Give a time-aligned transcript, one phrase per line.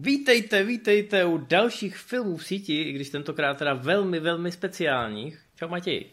[0.00, 5.38] Vítejte, vítejte u dalších filmů v síti, i když tentokrát teda velmi, velmi speciálních.
[5.56, 6.06] Čau Matěj.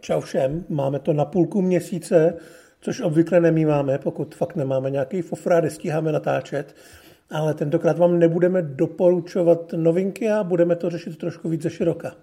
[0.00, 2.38] Čau všem, máme to na půlku měsíce,
[2.80, 6.76] což obvykle nemýváme, pokud fakt nemáme nějaký fofra, stíháme natáčet.
[7.30, 12.16] Ale tentokrát vám nebudeme doporučovat novinky a budeme to řešit trošku víc ze široka.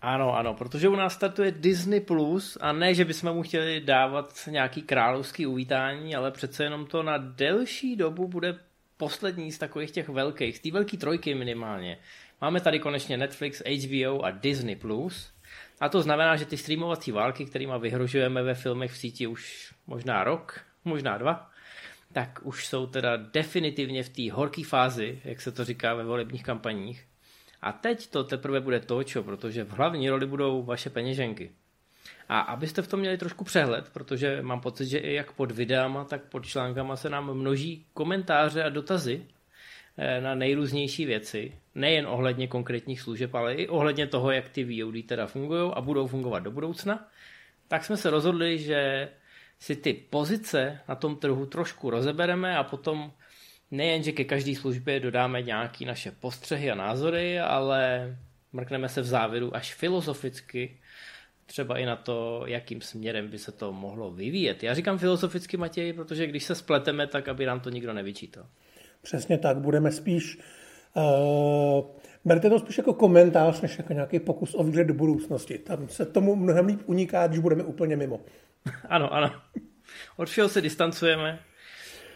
[0.00, 4.32] Ano, ano, protože u nás startuje Disney+, Plus a ne, že bychom mu chtěli dávat
[4.50, 8.54] nějaký královský uvítání, ale přece jenom to na delší dobu bude
[8.98, 11.98] poslední z takových těch velkých, z té velké trojky minimálně.
[12.40, 14.78] Máme tady konečně Netflix, HBO a Disney+.
[15.80, 20.24] A to znamená, že ty streamovací války, kterými vyhrožujeme ve filmech v síti už možná
[20.24, 21.50] rok, možná dva,
[22.12, 26.42] tak už jsou teda definitivně v té horké fázi, jak se to říká ve volebních
[26.42, 27.04] kampaních.
[27.62, 31.50] A teď to teprve bude točo, protože v hlavní roli budou vaše peněženky.
[32.28, 36.04] A abyste v tom měli trošku přehled, protože mám pocit, že i jak pod videama,
[36.04, 39.26] tak pod článkama se nám množí komentáře a dotazy
[39.98, 45.06] eh, na nejrůznější věci, nejen ohledně konkrétních služeb, ale i ohledně toho, jak ty VOD
[45.06, 47.08] teda fungují a budou fungovat do budoucna,
[47.68, 49.08] tak jsme se rozhodli, že
[49.58, 53.12] si ty pozice na tom trhu trošku rozebereme a potom
[53.70, 58.16] nejen, že ke každé službě dodáme nějaké naše postřehy a názory, ale
[58.52, 60.78] mrkneme se v závěru až filozoficky
[61.48, 64.62] třeba i na to, jakým směrem by se to mohlo vyvíjet.
[64.62, 68.46] Já říkám filozoficky, Matěj, protože když se spleteme, tak aby nám to nikdo nevyčítal.
[69.02, 70.38] Přesně tak, budeme spíš...
[70.94, 71.84] Uh,
[72.24, 75.58] berte to spíš jako komentář, než jako nějaký pokus o výhled do budoucnosti.
[75.58, 78.20] Tam se tomu mnohem líp uniká, když budeme úplně mimo.
[78.88, 79.30] ano, ano.
[80.16, 81.38] Od všeho se distancujeme.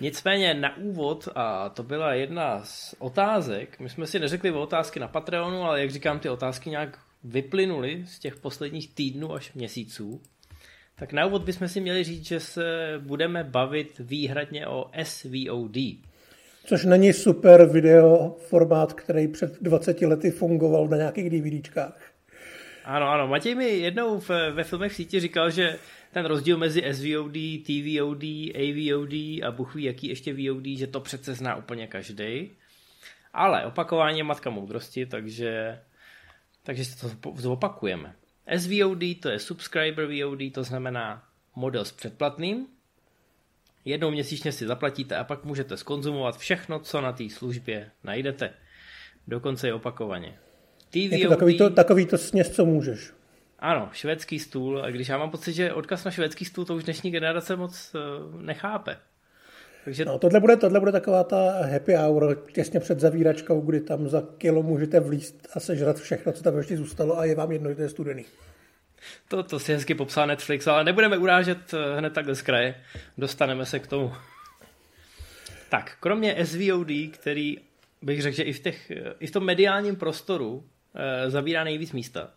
[0.00, 5.00] Nicméně na úvod, a to byla jedna z otázek, my jsme si neřekli o otázky
[5.00, 10.22] na Patreonu, ale jak říkám, ty otázky nějak vyplynuly z těch posledních týdnů až měsíců,
[10.96, 15.76] tak na úvod bychom si měli říct, že se budeme bavit výhradně o SVOD.
[16.64, 22.12] Což není super video formát, který před 20 lety fungoval na nějakých DVDčkách.
[22.84, 23.28] Ano, ano.
[23.28, 25.78] Matěj mi jednou v, ve filmech v síti říkal, že
[26.12, 29.12] ten rozdíl mezi SVOD, TVOD, AVOD
[29.42, 32.50] a buchví jaký ještě VOD, že to přece zná úplně každý.
[33.32, 35.78] Ale opakování je matka moudrosti, takže
[36.62, 38.14] takže si to zopakujeme.
[38.58, 41.24] SVOD to je Subscriber VOD, to znamená
[41.56, 42.66] model s předplatným.
[43.84, 48.50] Jednou měsíčně si zaplatíte a pak můžete skonzumovat všechno, co na té službě najdete.
[49.28, 50.38] Dokonce i opakovaně.
[50.90, 53.12] TVOD, je to takový to, takový to sněz, co můžeš.
[53.58, 54.84] Ano, švédský stůl.
[54.84, 57.94] A když já mám pocit, že odkaz na švédský stůl to už dnešní generace moc
[57.94, 58.96] uh, nechápe.
[59.84, 60.04] Takže...
[60.04, 64.22] No, tohle, bude, tohle bude taková ta happy hour těsně před zavíračkou, kdy tam za
[64.38, 67.76] kilo můžete vlíst a sežrat všechno, co tam ještě zůstalo a je vám jedno, že
[67.76, 68.24] to je studený.
[69.28, 72.74] To, to si hezky popsal Netflix, ale nebudeme urážet eh, hned takhle z kraje.
[73.18, 74.12] Dostaneme se k tomu.
[75.68, 77.58] Tak, kromě SVOD, který
[78.02, 82.30] bych řekl, že i v, těch, i v tom mediálním prostoru e, zabírá nejvíc místa,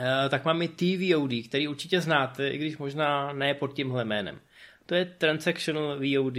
[0.00, 4.40] e, tak máme TVOD, který určitě znáte, i když možná ne pod tímhle jménem.
[4.86, 6.38] To je transactional VOD.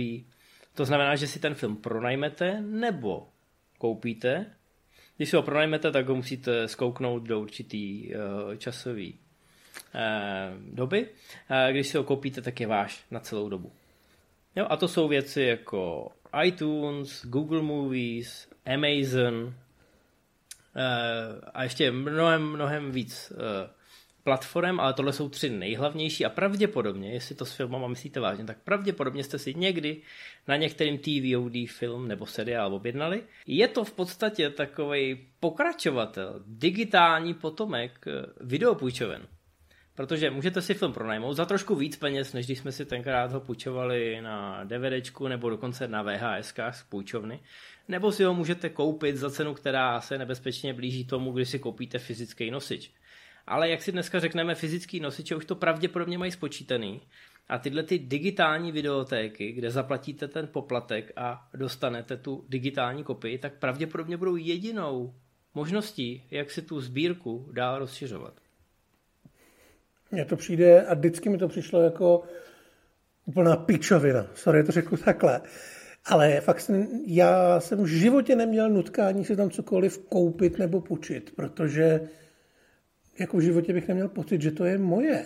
[0.73, 3.27] To znamená, že si ten film pronajmete nebo
[3.77, 4.45] koupíte.
[5.17, 11.07] Když si ho pronajmete, tak ho musíte zkouknout do určitý uh, časový uh, doby.
[11.07, 13.71] Uh, když si ho koupíte, tak je váš na celou dobu.
[14.55, 16.11] Jo, a to jsou věci jako
[16.43, 19.53] iTunes, Google Movies, Amazon uh,
[21.53, 23.37] a ještě mnohem, mnohem víc uh,
[24.23, 28.57] platform, ale tohle jsou tři nejhlavnější a pravděpodobně, jestli to s filmama myslíte vážně, tak
[28.63, 30.01] pravděpodobně jste si někdy
[30.47, 33.23] na některým TVOD film nebo seriál objednali.
[33.47, 39.28] Je to v podstatě takový pokračovatel, digitální potomek eh, videopůjčoven.
[39.95, 43.39] Protože můžete si film pronajmout za trošku víc peněz, než když jsme si tenkrát ho
[43.39, 47.39] půjčovali na DVDčku nebo dokonce na VHS z půjčovny.
[47.88, 52.00] Nebo si ho můžete koupit za cenu, která se nebezpečně blíží tomu, když si koupíte
[52.00, 52.91] fyzický nosič
[53.47, 57.01] ale jak si dneska řekneme, fyzický nosiče už to pravděpodobně mají spočítaný.
[57.49, 63.59] A tyhle ty digitální videotéky, kde zaplatíte ten poplatek a dostanete tu digitální kopii, tak
[63.59, 65.13] pravděpodobně budou jedinou
[65.53, 68.33] možností, jak si tu sbírku dál rozšiřovat.
[70.12, 72.23] Mně to přijde, a vždycky mi to přišlo jako
[73.25, 74.27] úplná pičovina.
[74.33, 75.41] Sorry, to řeknu takhle.
[76.06, 81.35] Ale fakt jsem, já jsem v životě neměl nutkání si tam cokoliv koupit nebo půjčit,
[81.35, 82.09] protože
[83.19, 85.25] jako v životě bych neměl pocit, že to je moje.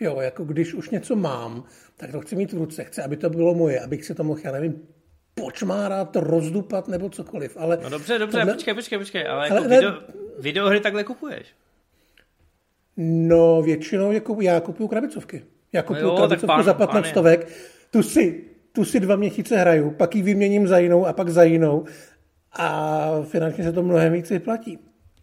[0.00, 1.64] Jo, jako když už něco mám,
[1.96, 4.40] tak to chci mít v ruce, chci, aby to bylo moje, abych si to mohl,
[4.44, 4.82] já nevím,
[5.34, 7.56] počmárat, rozdupat nebo cokoliv.
[7.60, 8.54] Ale no dobře, dobře, tohle...
[8.54, 9.76] počkej, počkej, počkej, ale, ale jako ne...
[9.76, 9.92] video,
[10.38, 11.46] videohry takhle kupuješ?
[12.96, 15.42] No většinou je kupu, já kupuju krabicovky.
[15.72, 17.48] Já kupuju no jo, krabicovku pán, za 15 stovek,
[17.90, 21.42] tu si, tu si dva měsíce hraju, pak ji vyměním za jinou a pak za
[21.42, 21.84] jinou
[22.52, 24.78] a finančně se to mnohem víc vyplatí.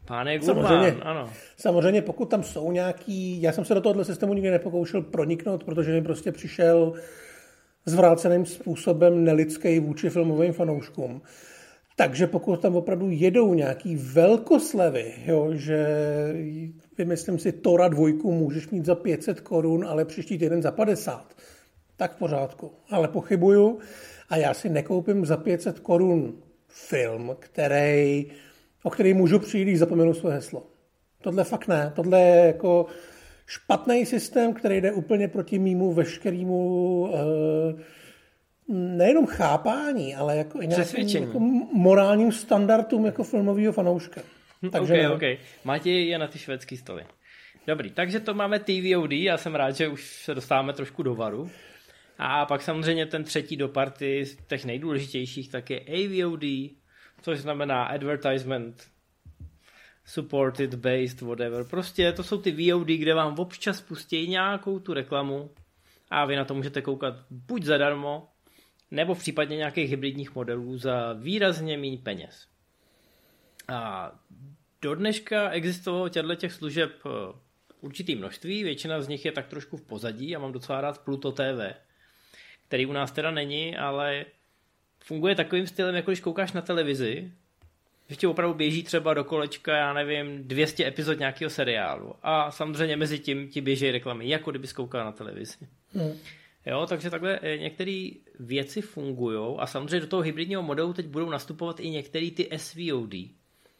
[0.05, 1.29] Páne samozřejmě, ano.
[1.63, 3.41] Samozřejmě, pokud tam jsou nějaký...
[3.41, 6.93] Já jsem se do tohohle systému nikdy nepokoušel proniknout, protože mi prostě přišel
[7.85, 11.21] zvráceným způsobem nelidský vůči filmovým fanouškům.
[11.95, 15.87] Takže pokud tam opravdu jedou nějaký velkoslevy, jo, že
[16.97, 21.35] vymyslím si Tora dvojku můžeš mít za 500 korun, ale příští týden za 50,
[21.95, 22.71] tak v pořádku.
[22.89, 23.79] Ale pochybuju
[24.29, 26.33] a já si nekoupím za 500 korun
[26.67, 28.31] film, který,
[28.83, 30.72] o který můžu přijít, když zapomenu své heslo.
[31.23, 31.91] Tohle fakt ne.
[31.95, 32.85] Tohle je jako
[33.45, 37.79] špatný systém, který jde úplně proti mýmu veškerému uh,
[38.67, 41.39] nejenom chápání, ale jako i nějakým jako
[41.73, 44.21] morálním standardům jako filmového fanouška.
[44.61, 45.37] Hm, takže okay, okay.
[45.63, 47.05] Matěj je na ty švédské stoly.
[47.67, 51.49] Dobrý, takže to máme TVOD, já jsem rád, že už se dostáváme trošku do varu.
[52.17, 56.43] A pak samozřejmě ten třetí do party z těch nejdůležitějších tak je AVOD,
[57.21, 58.92] což znamená Advertisement
[60.05, 61.63] Supported Based, whatever.
[61.63, 65.49] Prostě to jsou ty VOD, kde vám občas pustí nějakou tu reklamu
[66.09, 68.27] a vy na to můžete koukat buď zadarmo,
[68.91, 72.47] nebo v případě nějakých hybridních modelů za výrazně méně peněz.
[73.67, 74.11] A
[74.81, 77.09] do dneška existovalo těchto těch služeb eh,
[77.81, 81.31] určitý množství, většina z nich je tak trošku v pozadí, já mám docela rád Pluto
[81.31, 81.73] TV,
[82.67, 84.25] který u nás teda není, ale
[84.99, 87.31] funguje takovým stylem, jako když koukáš na televizi,
[88.13, 92.97] že ti opravdu běží třeba do kolečka, já nevím, 200 epizod nějakého seriálu a samozřejmě
[92.97, 95.57] mezi tím ti běží reklamy, jako kdyby koukal na televizi.
[95.93, 96.17] Hmm.
[96.65, 101.29] Jo, takže takhle eh, některé věci fungují a samozřejmě do toho hybridního modelu teď budou
[101.29, 103.13] nastupovat i některé ty SVOD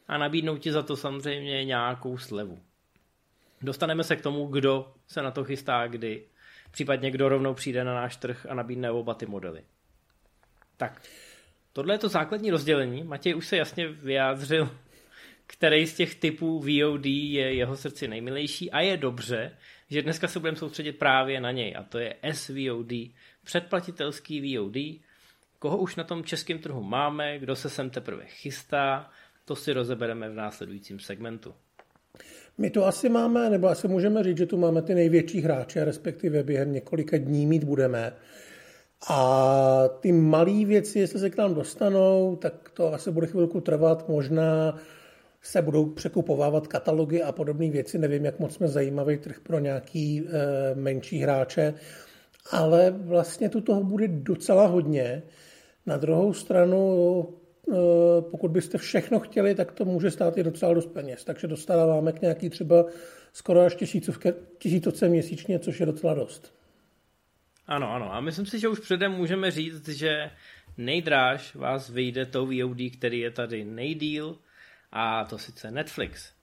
[0.08, 2.60] a nabídnou ti za to samozřejmě nějakou slevu.
[3.62, 6.24] Dostaneme se k tomu, kdo se na to chystá, kdy
[6.72, 9.64] případně kdo rovnou přijde na náš trh a nabídne oba ty modely.
[10.78, 11.02] Tak,
[11.74, 13.04] tohle je to základní rozdělení.
[13.04, 14.70] Matěj už se jasně vyjádřil,
[15.48, 19.52] který z těch typů VOD je jeho srdci nejmilejší a je dobře,
[19.90, 22.94] že dneska se budeme soustředit právě na něj a to je SVOD,
[23.44, 24.76] předplatitelský VOD,
[25.60, 29.10] koho už na tom českém trhu máme, kdo se sem teprve chystá,
[29.46, 31.54] to si rozebereme v následujícím segmentu.
[32.58, 36.44] My to asi máme, nebo asi můžeme říct, že tu máme ty největší hráče, respektive
[36.44, 38.14] během několika dní mít budeme.
[39.10, 44.10] A ty malé věci, jestli se k nám dostanou, tak to asi bude chvilku trvat.
[44.10, 44.78] Možná
[45.42, 47.98] se budou překupovávat katalogy a podobné věci.
[47.98, 51.74] Nevím, jak moc jsme zajímavý trh pro nějaký e, menší hráče,
[52.52, 55.24] ale vlastně tu toho bude docela hodně.
[55.86, 57.74] Na druhou stranu, e,
[58.22, 61.24] pokud byste všechno chtěli, tak to může stát i docela dost peněz.
[61.24, 62.86] Takže dostáváme k nějaký třeba
[63.34, 63.76] skoro až
[64.58, 66.63] tisícovce, měsíčně, což je docela dost.
[67.68, 68.14] Ano, ano.
[68.14, 70.32] A myslím si, že už předem můžeme říct, že
[70.78, 74.38] nejdráž vás vyjde to VOD, který je tady nejdíl,
[74.92, 76.34] a to sice Netflix.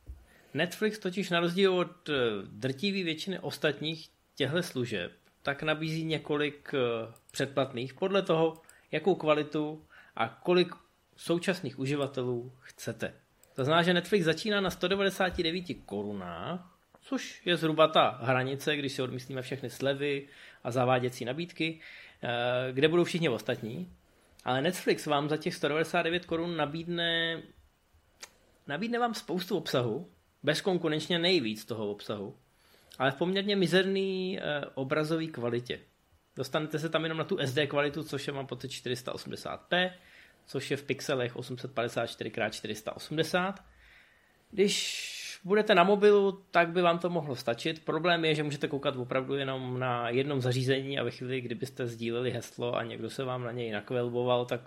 [0.54, 2.12] Netflix totiž na rozdíl od eh,
[2.46, 5.12] drtivé většiny ostatních těchto služeb,
[5.42, 8.62] tak nabízí několik eh, předplatných podle toho,
[8.92, 9.84] jakou kvalitu
[10.16, 10.74] a kolik
[11.16, 13.14] současných uživatelů chcete.
[13.54, 19.02] To znamená, že Netflix začíná na 199 korunách, což je zhruba ta hranice, když si
[19.02, 20.28] odmyslíme všechny slevy
[20.64, 21.80] a zaváděcí nabídky,
[22.22, 23.92] eh, kde budou všichni ostatní.
[24.44, 27.42] Ale Netflix vám za těch 199 korun nabídne
[28.70, 30.10] Nabídne vám spoustu obsahu,
[30.42, 32.36] bezkonkurenčně nejvíc toho obsahu,
[32.98, 34.42] ale v poměrně mizerný e,
[34.74, 35.80] obrazový kvalitě.
[36.36, 39.92] Dostanete se tam jenom na tu SD kvalitu, což je mám pocit 480p,
[40.46, 43.54] což je v pixelech 854x480.
[44.50, 45.06] Když
[45.44, 47.84] budete na mobilu, tak by vám to mohlo stačit.
[47.84, 52.30] Problém je, že můžete koukat opravdu jenom na jednom zařízení a ve chvíli, kdybyste sdíleli
[52.30, 54.60] heslo a někdo se vám na něj nakvelboval, tak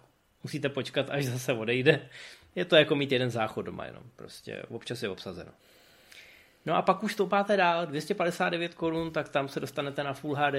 [0.44, 2.10] musíte počkat, až zase odejde.
[2.56, 5.52] Je to jako mít jeden záchod doma jenom, prostě občas je obsazeno.
[6.66, 10.56] No a pak už stoupáte dál, 259 korun, tak tam se dostanete na Full HD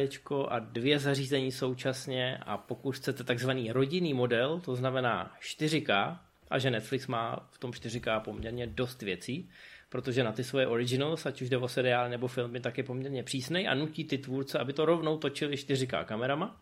[0.49, 6.19] a dvě zařízení současně a pokud chcete takzvaný rodinný model, to znamená 4K,
[6.51, 9.51] a že Netflix má v tom 4K poměrně dost věcí,
[9.89, 13.23] protože na ty svoje originals, ať už jde o seriály nebo filmy, tak je poměrně
[13.23, 16.61] přísnej a nutí ty tvůrce, aby to rovnou točili 4K kamerama,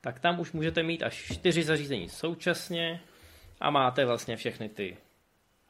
[0.00, 3.00] tak tam už můžete mít až 4 zařízení současně,
[3.60, 4.96] a máte vlastně všechny ty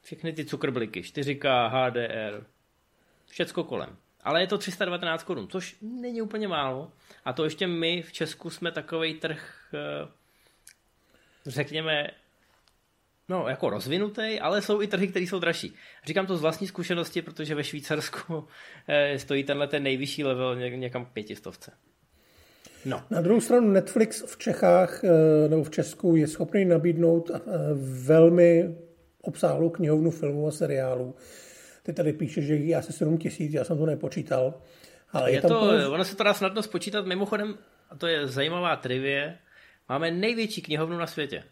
[0.02, 2.46] všechny ty cukrbliky, 4K, HDR,
[3.26, 3.96] všecko kolem.
[4.24, 6.92] Ale je to 319 korun, což není úplně málo.
[7.24, 10.08] A to ještě my v Česku jsme takový trh, eh,
[11.46, 12.10] řekněme,
[13.28, 15.74] no jako rozvinutý, ale jsou i trhy, které jsou dražší.
[16.06, 18.44] Říkám to z vlastní zkušenosti, protože ve Švýcarsku
[18.88, 21.72] eh, stojí tenhle ten nejvyšší level někam k pětistovce.
[22.84, 23.02] No.
[23.10, 27.40] Na druhou stranu Netflix v Čechách eh, nebo v Česku je schopný nabídnout eh,
[28.04, 28.76] velmi
[29.22, 31.14] obsáhlou knihovnu filmů a seriálů.
[31.82, 34.54] Ty tady píše, že je asi 7 tisíc, já jsem to nepočítal.
[35.12, 37.06] Ale je, je tam to, to, ono se to dá snadno spočítat.
[37.06, 37.58] Mimochodem,
[37.90, 39.38] a to je zajímavá trivie,
[39.88, 41.44] máme největší knihovnu na světě.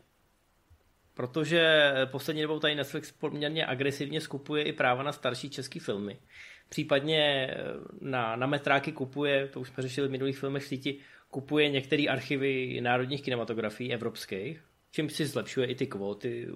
[1.16, 6.18] Protože poslední dobou tady Netflix poměrně agresivně skupuje i práva na starší český filmy.
[6.68, 7.50] Případně
[8.00, 10.98] na, na metráky kupuje, to už jsme řešili v minulých filmech v síti,
[11.30, 16.48] kupuje některé archivy národních kinematografií evropských, čím si zlepšuje i ty kvóty.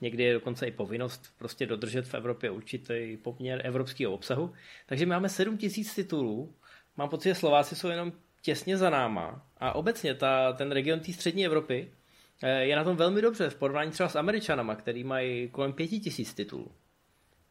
[0.00, 4.52] Někdy je dokonce i povinnost prostě dodržet v Evropě určitý poměr evropského obsahu.
[4.86, 6.54] Takže máme 7 tisíc titulů.
[6.96, 8.12] Mám pocit, že Slováci jsou jenom
[8.42, 9.46] těsně za náma.
[9.56, 12.01] A obecně ta, ten region té střední Evropy eh,
[12.48, 16.34] je na tom velmi dobře v porovnání třeba s Američanama, který mají kolem pěti tisíc
[16.34, 16.72] titulů.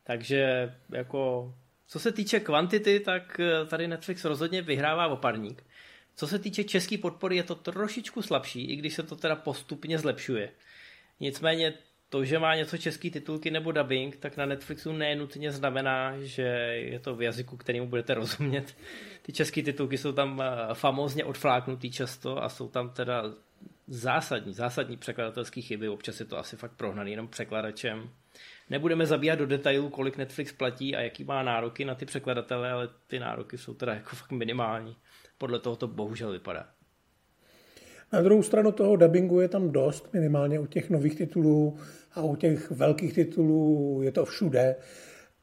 [0.03, 1.53] Takže jako
[1.91, 5.63] co se týče kvantity, tak eh, tady Netflix rozhodně vyhrává oparník.
[6.15, 9.97] Co se týče české podpory, je to trošičku slabší, i když se to teda postupně
[9.97, 10.51] zlepšuje.
[11.19, 11.73] Nicméně
[12.09, 16.41] to, že má něco český titulky nebo dubbing, tak na Netflixu nenutně znamená, že
[16.91, 18.75] je to v jazyku, kterému budete rozumět.
[19.21, 23.23] Ty české titulky jsou tam eh, famózně odfláknutý často a jsou tam teda
[23.87, 25.89] zásadní, zásadní překladatelské chyby.
[25.89, 28.09] Občas je to asi fakt prohnaný jenom překladačem.
[28.69, 32.89] Nebudeme zabíhat do detailů, kolik Netflix platí a jaký má nároky na ty překladatele, ale
[33.07, 34.95] ty nároky jsou teda jako fakt minimální
[35.41, 36.67] podle toho to bohužel vypadá.
[38.13, 41.77] Na druhou stranu toho dubbingu je tam dost, minimálně u těch nových titulů
[42.13, 44.75] a u těch velkých titulů je to všude.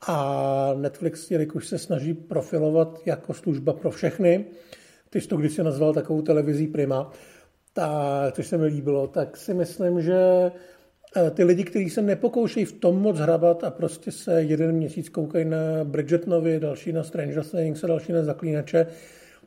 [0.07, 4.45] A Netflix, jelikož se snaží profilovat jako služba pro všechny,
[5.11, 7.13] ty jsi to když si nazval takovou televizí Prima,
[7.79, 10.53] tak, což se mi líbilo, tak si myslím, že
[11.17, 15.09] eh, ty lidi, kteří se nepokoušejí v tom moc hrabat a prostě se jeden měsíc
[15.09, 18.87] koukají na Bridgetnovi, další na Stranger Things a další na Zaklínače,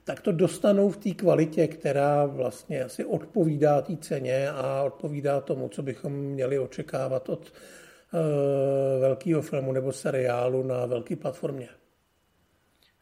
[0.04, 5.70] tak to dostanou v té kvalitě, která vlastně asi odpovídá té ceně a odpovídá tomu,
[5.70, 7.54] co bychom měli očekávat od
[8.14, 11.68] uh, velkého filmu nebo seriálu na velké platformě.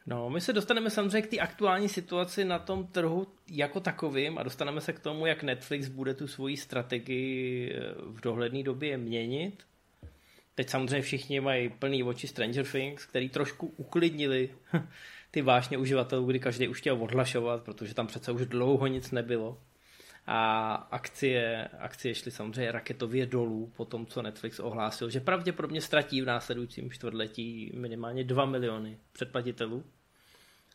[0.09, 4.43] No, my se dostaneme samozřejmě k té aktuální situaci na tom trhu jako takovým a
[4.43, 9.63] dostaneme se k tomu, jak Netflix bude tu svoji strategii eh, v dohledné době měnit.
[10.55, 14.49] Teď samozřejmě všichni mají plný oči Stranger Things, který trošku uklidnili
[15.31, 19.57] ty vášně uživatelů, kdy každý už chtěl odhlašovat, protože tam přece už dlouho nic nebylo.
[20.27, 26.21] A akcie, akcie šly samozřejmě raketově dolů po tom, co Netflix ohlásil, že pravděpodobně ztratí
[26.21, 29.83] v následujícím čtvrtletí minimálně 2 miliony předplatitelů.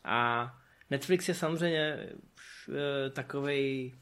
[0.05, 0.51] A
[0.91, 3.95] Netflix je samozřejmě e, takový.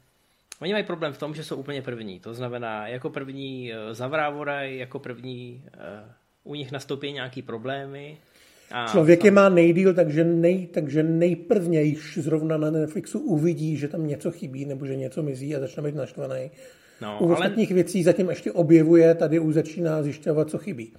[0.59, 2.19] Oni mají problém v tom, že jsou úplně první.
[2.19, 8.17] To znamená, jako první e, zavrávoraj, jako první e, u nich nastoupí nějaký problémy,
[8.73, 13.87] a, Člověk je má nejdíl, takže, nej, takže nejprvně již zrovna na Netflixu uvidí, že
[13.87, 16.51] tam něco chybí nebo že něco mizí a začne být naštvaný.
[17.01, 17.33] No, u ale...
[17.33, 20.93] ostatních věcí zatím ještě objevuje, tady už začíná zjišťovat, co chybí.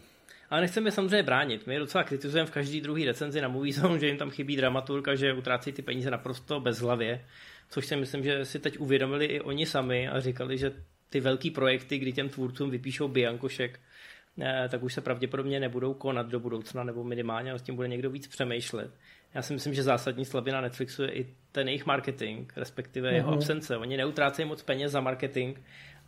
[0.55, 1.67] Ale nechceme samozřejmě bránit.
[1.67, 5.15] My docela kritizujeme v každý druhý recenzi na Movie Zone, že jim tam chybí dramaturka,
[5.15, 7.25] že utrácí ty peníze naprosto bezhlavě,
[7.71, 10.73] což si myslím, že si teď uvědomili i oni sami a říkali, že
[11.11, 13.81] ty velký projekty, kdy těm tvůrcům vypíšou biankošek,
[14.41, 18.11] Eh, tak už se pravděpodobně nebudou konat do budoucna, nebo minimálně s tím bude někdo
[18.11, 18.91] víc přemýšlet.
[19.35, 23.35] Já si myslím, že zásadní slabina Netflixu je i ten jejich marketing, respektive jeho mm-hmm.
[23.35, 23.77] absence.
[23.77, 25.59] Oni neutrácejí moc peněz za marketing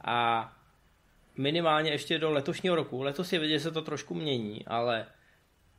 [0.05, 0.53] a
[1.37, 3.02] minimálně ještě do letošního roku.
[3.02, 5.07] Letos je vidět, že se to trošku mění, ale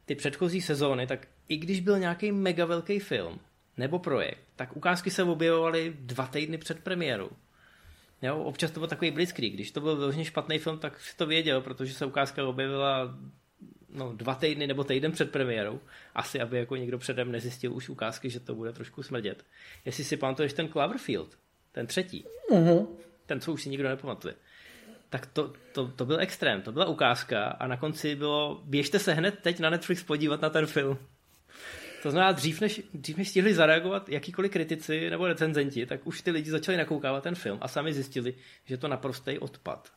[0.05, 3.39] ty předchozí sezóny, tak i když byl nějaký mega velký film
[3.77, 7.29] nebo projekt, tak ukázky se objevovaly dva týdny před premiérou.
[8.21, 9.53] Jo, občas to byl takový blitzkrieg.
[9.53, 13.17] Když to byl vyloženě špatný film, tak si to věděl, protože se ukázka objevila
[13.89, 15.79] no, dva týdny nebo týden před premiérou.
[16.15, 19.45] Asi, aby jako někdo předem nezjistil už ukázky, že to bude trošku smrdět.
[19.85, 21.37] Jestli si pamatuješ ten Cloverfield,
[21.71, 22.87] ten třetí, uh-huh.
[23.25, 24.35] ten, co už si nikdo nepamatuje,
[25.09, 29.13] tak to, to, to byl extrém, to byla ukázka a na konci bylo, běžte se
[29.13, 30.97] hned teď na Netflix podívat na ten film.
[32.03, 36.31] To znamená, dřív než, dřív než stihli zareagovat jakýkoliv kritici nebo recenzenti, tak už ty
[36.31, 38.33] lidi začali nakoukávat ten film a sami zjistili,
[38.65, 39.89] že to naprostý odpad.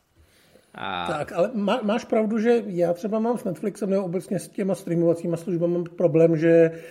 [0.75, 1.07] A...
[1.07, 4.75] Tak, ale má, máš pravdu, že já třeba mám s Netflixem nebo obecně s těma
[4.75, 6.81] streamovacíma službami problém, že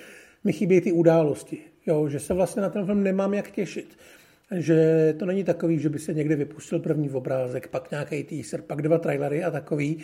[0.44, 1.58] mi chybí ty události.
[1.86, 3.98] Jo, že se vlastně na ten film nemám jak těšit.
[4.56, 8.82] Že to není takový, že by se někde vypustil první obrázek, pak nějaký teaser, pak
[8.82, 9.98] dva trailery a takový.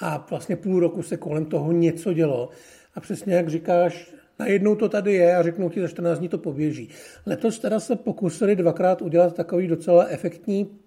[0.00, 2.48] A vlastně půl roku se kolem toho něco dělo.
[2.94, 6.38] A přesně jak říkáš, najednou to tady je a řeknou ti, za 14 dní to
[6.38, 6.88] poběží.
[7.26, 10.78] Letos teda se pokusili dvakrát udělat takový docela efektní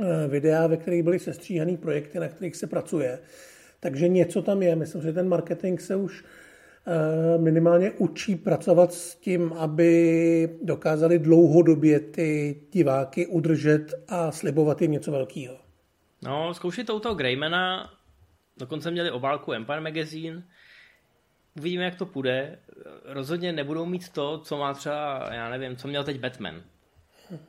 [0.00, 3.18] eh, videa, ve kterých byly sestříhané projekty, na kterých se pracuje.
[3.80, 4.76] Takže něco tam je.
[4.76, 6.24] Myslím, že ten marketing se už
[7.38, 15.12] minimálně učí pracovat s tím, aby dokázali dlouhodobě ty diváky udržet a slibovat jim něco
[15.12, 15.56] velkého.
[16.22, 17.94] No, zkoušej to u toho Greymana,
[18.56, 20.42] dokonce měli obálku Empire Magazine,
[21.58, 22.58] uvidíme, jak to půjde.
[23.04, 26.62] Rozhodně nebudou mít to, co má třeba, já nevím, co měl teď Batman.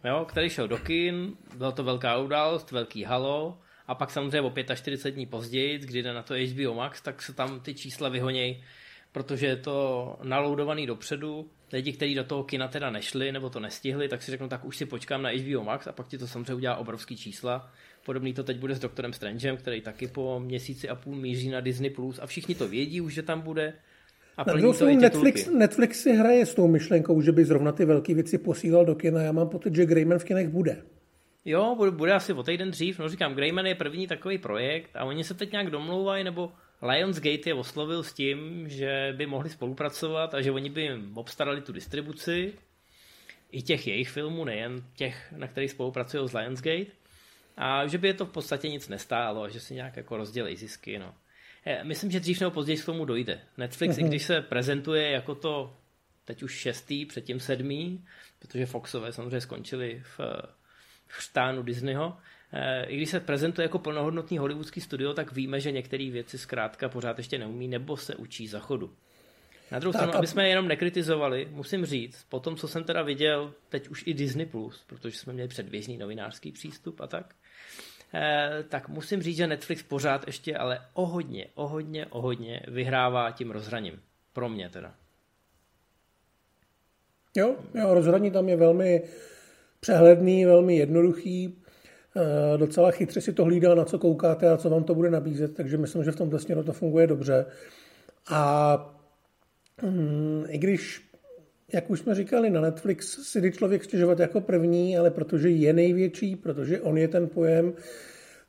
[0.06, 4.54] Jo, který šel do kin, byla to velká událost, velký halo, a pak samozřejmě o
[4.76, 8.64] 45 dní později, kdy jde na to HBO Max, tak se tam ty čísla vyhonějí,
[9.12, 11.50] protože je to naloudovaný dopředu.
[11.74, 14.78] Lidi, kteří do toho kina teda nešli nebo to nestihli, tak si řeknu, tak už
[14.78, 17.72] si počkám na HBO Max a pak ti to samozřejmě udělá obrovský čísla.
[18.06, 21.60] Podobný to teď bude s Doktorem Strangem, který taky po měsíci a půl míří na
[21.60, 23.74] Disney+, Plus a všichni to vědí už, že tam bude.
[24.38, 27.86] A na druhou stranu Netflix, Netflix si hraje s tou myšlenkou, že by zrovna ty
[27.86, 29.22] velké věci posílal do kina.
[29.22, 30.84] Já mám pocit, že Greyman v kinech bude.
[31.46, 33.00] Jo, bude, bude asi o týden dřív.
[33.00, 36.52] No říkám, Greyman je první takový projekt a oni se teď nějak domlouvají, nebo
[36.82, 41.62] Lionsgate je oslovil s tím, že by mohli spolupracovat a že oni by jim obstarali
[41.62, 42.54] tu distribuci
[43.52, 46.92] i těch jejich filmů, nejen těch, na kterých spolupracují s Lionsgate.
[47.58, 51.00] A že by je to v podstatě nic nestálo, že si nějak jako rozdělej zisky.
[51.00, 51.16] No.
[51.66, 53.42] Eh, myslím, že dřív nebo později k tomu dojde.
[53.58, 54.00] Netflix, mm-hmm.
[54.00, 54.10] i mhm.
[54.10, 55.78] když se prezentuje jako to
[56.26, 58.06] teď už šestý, předtím sedmý,
[58.40, 60.20] protože Foxové samozřejmě skončili v
[61.08, 62.39] chřtánu Disneyho, eh,
[62.88, 67.18] i když se prezentuje jako plnohodnotný hollywoodský studio, tak víme, že některé věci zkrátka pořád
[67.18, 68.94] ještě neumí nebo se učí za chodu.
[69.72, 73.02] Na druhou stranu, aby jsme je jenom nekritizovali, musím říct, po tom, co jsem teda
[73.02, 77.36] viděl, teď už i Disney+, Plus, protože jsme měli předběžný novinářský přístup a tak,
[78.14, 82.62] eh, tak musím říct, že Netflix pořád ještě ale o hodně, o hodně, o hodně
[82.68, 84.02] vyhrává tím rozhraním.
[84.34, 84.96] Pro mě teda.
[87.36, 89.04] Jo, jo rozhraní tam je velmi
[89.80, 91.59] přehledný, velmi jednoduchý, eh,
[92.58, 95.78] docela chytře si to hlídá, na co koukáte a co vám to bude nabízet, takže
[95.78, 97.46] myslím, že v tomto směru to funguje dobře.
[98.30, 98.96] A
[99.82, 101.10] mm, i když,
[101.74, 105.74] jak už jsme říkali, na Netflix si jde člověk stěžovat jako první, ale protože je
[105.74, 107.74] největší, protože on je ten pojem,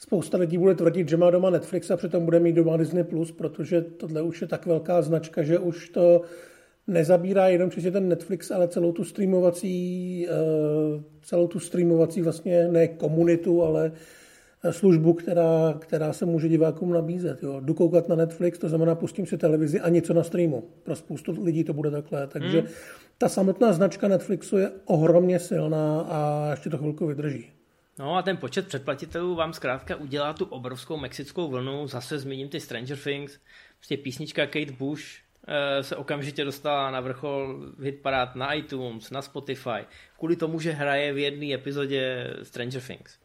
[0.03, 3.05] Spousta lidí bude tvrdit, že má doma Netflix a přitom bude mít doma Disney+,
[3.37, 6.23] protože tohle už je tak velká značka, že už to
[6.91, 10.33] nezabírá jenom čistě ten Netflix, ale celou tu streamovací, eh,
[11.23, 13.93] celou tu streamovací vlastně ne komunitu, ale
[14.65, 17.43] eh, službu, která, která se může divákům nabízet.
[17.43, 17.61] Jo.
[17.61, 20.69] Jdu koukat na Netflix, to znamená pustím si televizi a něco na streamu.
[20.83, 22.27] Pro spoustu lidí to bude takhle.
[22.27, 22.69] Takže hmm.
[23.19, 27.51] ta samotná značka Netflixu je ohromně silná a ještě to chvilku vydrží.
[27.99, 31.87] No a ten počet předplatitelů vám zkrátka udělá tu obrovskou mexickou vlnu.
[31.87, 33.39] Zase zmíním ty Stranger Things,
[33.77, 35.03] prostě písnička Kate Bush,
[35.81, 39.85] se okamžitě dostala na vrchol hitparád na iTunes, na Spotify,
[40.19, 43.19] kvůli tomu, že hraje v jedné epizodě Stranger Things.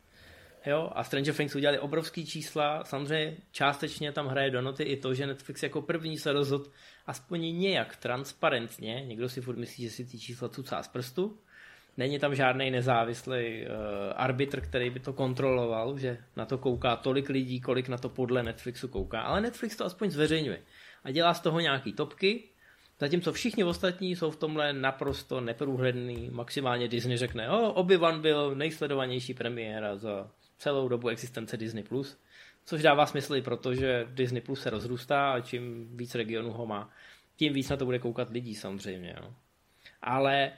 [0.65, 5.13] Jo, a Stranger Things udělali obrovský čísla, samozřejmě částečně tam hraje do noty i to,
[5.13, 6.65] že Netflix jako první se rozhodl
[7.07, 11.37] aspoň nějak transparentně, někdo si furt myslí, že si ty čísla cucá z prstu,
[11.97, 13.69] není tam žádný nezávislý uh,
[14.15, 18.43] arbitr, který by to kontroloval, že na to kouká tolik lidí, kolik na to podle
[18.43, 20.59] Netflixu kouká, ale Netflix to aspoň zveřejňuje
[21.05, 22.43] a dělá z toho nějaký topky,
[22.99, 29.33] zatímco všichni ostatní jsou v tomhle naprosto neprůhledný, maximálně Disney řekne, o, Obi-Wan byl nejsledovanější
[29.33, 32.17] premiéra za celou dobu existence Disney+, Plus,
[32.65, 36.65] což dává smysl i proto, že Disney Plus se rozrůstá a čím víc regionů ho
[36.65, 36.89] má,
[37.35, 39.15] tím víc na to bude koukat lidí samozřejmě.
[39.21, 39.35] No.
[40.01, 40.51] Ale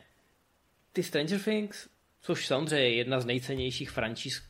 [0.94, 1.90] ty Stranger Things,
[2.22, 4.44] což samozřejmě je jedna z nejcennějších franšíz,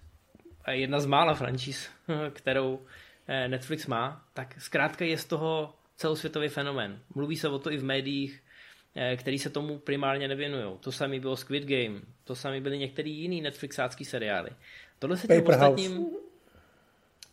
[0.72, 1.90] jedna z mála franšíz,
[2.34, 2.86] kterou
[3.28, 7.00] eh, Netflix má, tak zkrátka je z toho celosvětový fenomén.
[7.16, 8.44] Mluví se o to i v médiích,
[8.96, 10.78] eh, který se tomu primárně nevěnují.
[10.80, 14.50] To samé bylo Squid Game, to samé byly některé jiný Netflixácký seriály.
[15.00, 16.06] Tohle se těm ostatním,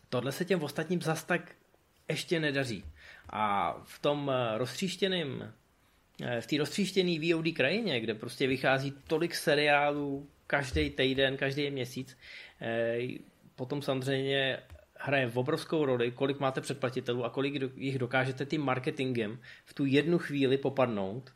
[0.09, 1.55] tohle se těm ostatním zas tak
[2.09, 2.85] ještě nedaří.
[3.29, 5.53] A v tom eh, roztříštěném,
[6.23, 12.17] eh, v té roztříštěné VOD krajině, kde prostě vychází tolik seriálů každý týden, každý měsíc,
[13.55, 14.59] potom samozřejmě
[14.99, 19.85] hraje v obrovskou roli, kolik máte předplatitelů a kolik jich dokážete tím marketingem v tu
[19.85, 21.33] jednu chvíli popadnout,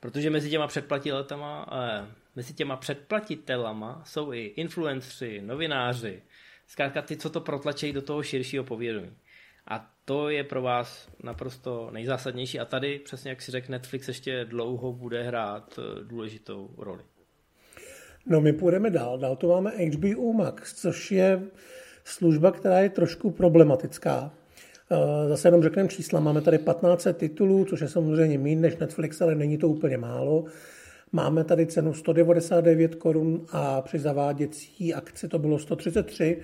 [0.00, 6.22] protože mezi těma předplatitelama, eh, mezi těma předplatitelama jsou i influencři, novináři,
[6.66, 9.10] zkrátka ty, co to protlačejí do toho širšího povědomí.
[9.68, 14.44] A to je pro vás naprosto nejzásadnější a tady, přesně jak si řekl, Netflix ještě
[14.44, 17.02] dlouho bude hrát eh, důležitou roli.
[18.26, 19.18] No my půjdeme dál.
[19.18, 21.42] Dál to máme HBO Max, což je
[22.06, 24.30] služba, která je trošku problematická.
[24.90, 26.20] Eh, zase jenom řekneme čísla.
[26.20, 30.44] Máme tady 15 titulů, což je samozřejmě méně než Netflix, ale není to úplně málo.
[31.12, 36.38] Máme tady cenu 199 korun a při zaváděcí akci to bylo 133.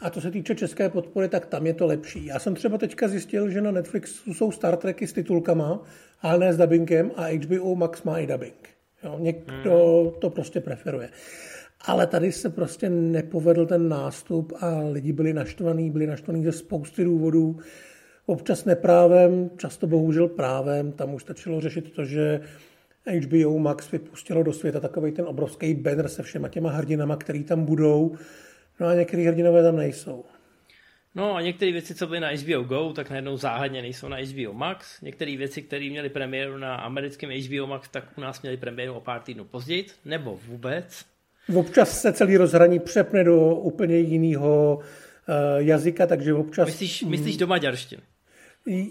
[0.00, 2.26] A co se týče české podpory, tak tam je to lepší.
[2.26, 5.82] Já jsem třeba teďka zjistil, že na Netflixu jsou Star Treky s titulkama,
[6.22, 8.68] ale ne s dubbingem a HBO Max má i dubbing.
[9.04, 10.20] Jo, někdo hmm.
[10.20, 11.08] to prostě preferuje.
[11.80, 17.04] Ale tady se prostě nepovedl ten nástup a lidi byli naštvaní, byli naštvaní ze spousty
[17.04, 17.58] důvodů.
[18.26, 20.92] Občas neprávem, často bohužel právem.
[20.92, 22.40] Tam už stačilo řešit to, že
[23.16, 27.64] HBO Max vypustilo do světa takový ten obrovský banner se všema těma hrdinama, který tam
[27.64, 28.16] budou.
[28.80, 30.24] No a některý hrdinové tam nejsou.
[31.14, 34.52] No a některé věci, co byly na HBO Go, tak najednou záhadně nejsou na HBO
[34.52, 35.00] Max.
[35.00, 39.00] Některé věci, které měly premiéru na americkém HBO Max, tak u nás měly premiéru o
[39.00, 41.04] pár týdnů později, nebo vůbec.
[41.54, 46.66] Občas se celý rozhraní přepne do úplně jiného uh, jazyka, takže občas...
[46.66, 48.02] Myslíš, myslíš do maďarštiny?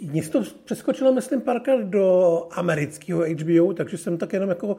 [0.02, 4.78] Mně to přeskočilo, myslím, párkrát do amerického HBO, takže jsem tak jenom jako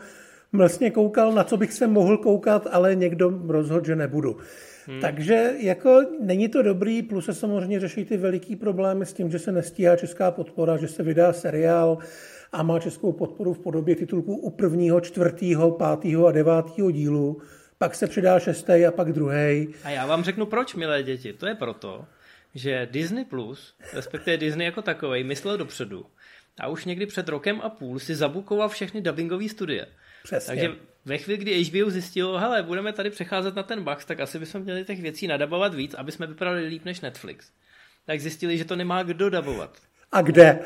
[0.52, 4.36] mlsně koukal, na co bych se mohl koukat, ale někdo rozhodl, že nebudu.
[4.86, 5.00] Hmm.
[5.00, 9.38] Takže jako není to dobrý, plus se samozřejmě řeší ty veliký problémy s tím, že
[9.38, 11.98] se nestíhá česká podpora, že se vydá seriál
[12.52, 17.36] a má českou podporu v podobě titulků u prvního, čtvrtého, pátého a devátého dílu,
[17.78, 19.74] pak se přidá šestý a pak druhý.
[19.84, 21.32] A já vám řeknu proč, milé děti.
[21.32, 22.06] To je proto,
[22.54, 26.06] že Disney+, Plus, respektive Disney jako takový, myslel dopředu
[26.60, 29.86] a už někdy před rokem a půl si zabukoval všechny dubbingové studie.
[30.24, 30.46] Přesně.
[30.46, 30.70] Takže
[31.04, 34.62] ve chvíli, kdy HBO zjistilo, hele, budeme tady přecházet na ten box, tak asi bychom
[34.62, 37.50] měli těch věcí nadabovat víc, aby jsme vypadali líp než Netflix.
[38.06, 39.78] Tak zjistili, že to nemá kdo dabovat.
[40.12, 40.58] A kde?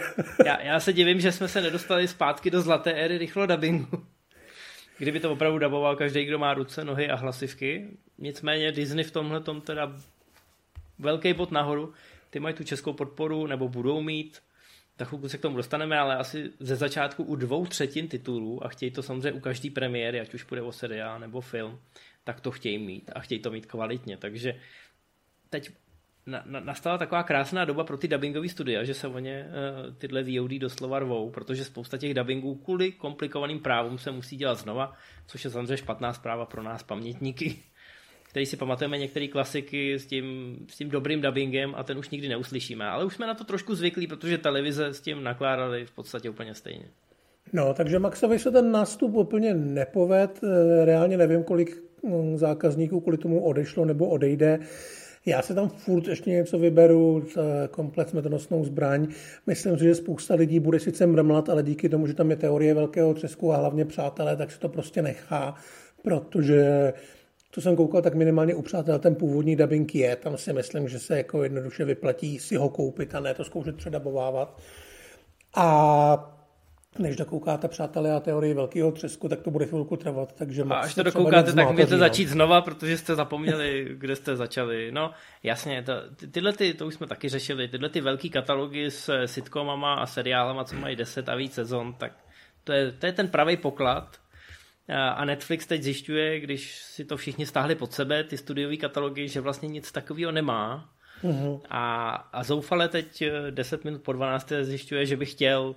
[0.47, 4.07] já, já se divím, že jsme se nedostali zpátky do zlaté éry rychlo dubbingu.
[4.99, 7.89] Kdyby to opravdu daboval každý, kdo má ruce, nohy a hlasivky.
[8.19, 9.97] Nicméně Disney v tomhle tom teda
[10.99, 11.95] velký bod nahoru.
[12.31, 14.43] Ty mají tu českou podporu, nebo budou mít.
[14.97, 18.69] Tak chvilku se k tomu dostaneme, ale asi ze začátku u dvou třetin titulů a
[18.69, 21.81] chtějí to samozřejmě u každý premiéry, ať už půjde o seriál nebo film,
[22.25, 24.17] tak to chtějí mít a chtějí to mít kvalitně.
[24.17, 24.61] Takže
[25.51, 25.71] teď
[26.27, 29.95] na, na, nastala taková krásná doba pro ty dubbingové studia, že se o ně uh,
[29.95, 34.93] tyhle VOD doslova rvou, protože spousta těch dubbingů kvůli komplikovaným právům se musí dělat znova,
[35.27, 37.57] což je samozřejmě špatná zpráva pro nás pamětníky,
[38.23, 42.29] který si pamatujeme některé klasiky s tím, s tím dobrým dubbingem a ten už nikdy
[42.29, 42.87] neuslyšíme.
[42.87, 46.55] Ale už jsme na to trošku zvyklí, protože televize s tím nakládali v podstatě úplně
[46.55, 46.89] stejně.
[47.53, 50.41] No, takže Maxovi se ten nástup úplně nepoved.
[50.45, 54.59] Eh, reálně nevím, kolik hm, zákazníků kvůli tomu odešlo nebo odejde.
[55.27, 57.25] Já se tam furt ještě něco vyberu,
[57.71, 59.09] komplet smetonosnou zbraň.
[59.47, 62.75] Myslím si, že spousta lidí bude sice mrmlat, ale díky tomu, že tam je teorie
[62.75, 65.55] velkého třesku a hlavně přátelé, tak se to prostě nechá,
[66.03, 66.93] protože
[67.51, 70.17] co jsem koukal, tak minimálně u přátel ten původní dubbing je.
[70.17, 73.77] Tam si myslím, že se jako jednoduše vyplatí si ho koupit a ne to zkoušet
[73.77, 74.61] předabovávat.
[75.57, 76.39] A
[76.99, 80.33] než dokoukáte, přátelé, a teorii velkého třesku, tak to bude chvilku trvat.
[80.33, 84.93] Takže a až to dokoukáte, tak můžete začít znova, protože jste zapomněli, kde jste začali.
[84.93, 85.11] No,
[85.43, 89.27] jasně, to, ty, tyhle, ty, to už jsme taky řešili, tyhle ty velký katalogy s
[89.27, 92.13] sitcomama a seriálama, co mají 10 a víc sezon, tak
[92.65, 94.17] to je, to je ten pravý poklad.
[95.15, 99.41] A Netflix teď zjišťuje, když si to všichni stáhli pod sebe, ty studiové katalogy, že
[99.41, 100.91] vlastně nic takového nemá.
[101.25, 101.61] Mm-hmm.
[101.71, 104.53] A, a zoufale teď 10 minut po 12.
[104.63, 105.75] zjišťuje, že by chtěl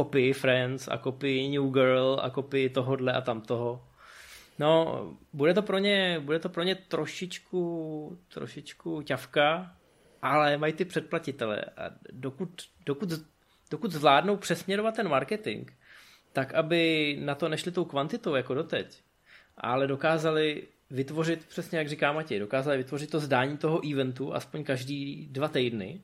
[0.00, 3.84] kopii Friends a kopii New Girl a kopii tohodle a tam toho.
[4.58, 9.76] No, bude to pro ně, bude to pro ně trošičku, trošičku ťavka,
[10.22, 11.60] ale mají ty předplatitele.
[11.76, 12.48] A dokud,
[12.86, 13.12] dokud,
[13.70, 15.70] dokud zvládnou přesměrovat ten marketing,
[16.32, 19.02] tak aby na to nešli tou kvantitou jako doteď,
[19.56, 25.28] ale dokázali vytvořit, přesně jak říká Matěj, dokázali vytvořit to zdání toho eventu aspoň každý
[25.30, 26.00] dva týdny,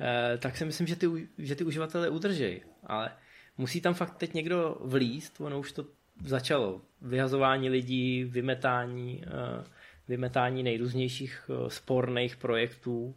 [0.00, 1.06] Eh, tak si myslím, že ty,
[1.38, 2.60] že ty uživatelé udrží.
[2.86, 3.10] Ale
[3.58, 5.84] musí tam fakt teď někdo vlíst, ono už to
[6.24, 6.80] začalo.
[7.02, 9.64] Vyhazování lidí, vymetání, eh,
[10.08, 13.14] vymetání nejrůznějších eh, sporných projektů.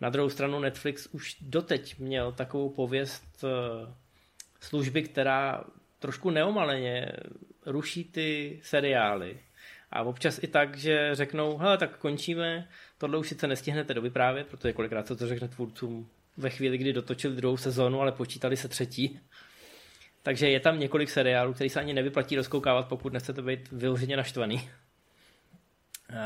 [0.00, 3.44] Na druhou stranu Netflix už doteď měl takovou pověst
[4.60, 5.64] služby, která
[5.98, 7.12] trošku neomaleně
[7.66, 9.38] ruší ty seriály.
[9.90, 12.68] A občas i tak, že řeknou, hele, tak končíme,
[12.98, 16.08] tohle už sice nestihnete dovyprávět, protože kolikrát se to řekne tvůrcům
[16.40, 19.20] ve chvíli, kdy dotočili druhou sezónu, ale počítali se třetí.
[20.22, 24.70] Takže je tam několik seriálů, který se ani nevyplatí rozkoukávat, pokud nechcete být vyloženě naštvaný.
[26.10, 26.16] Uh,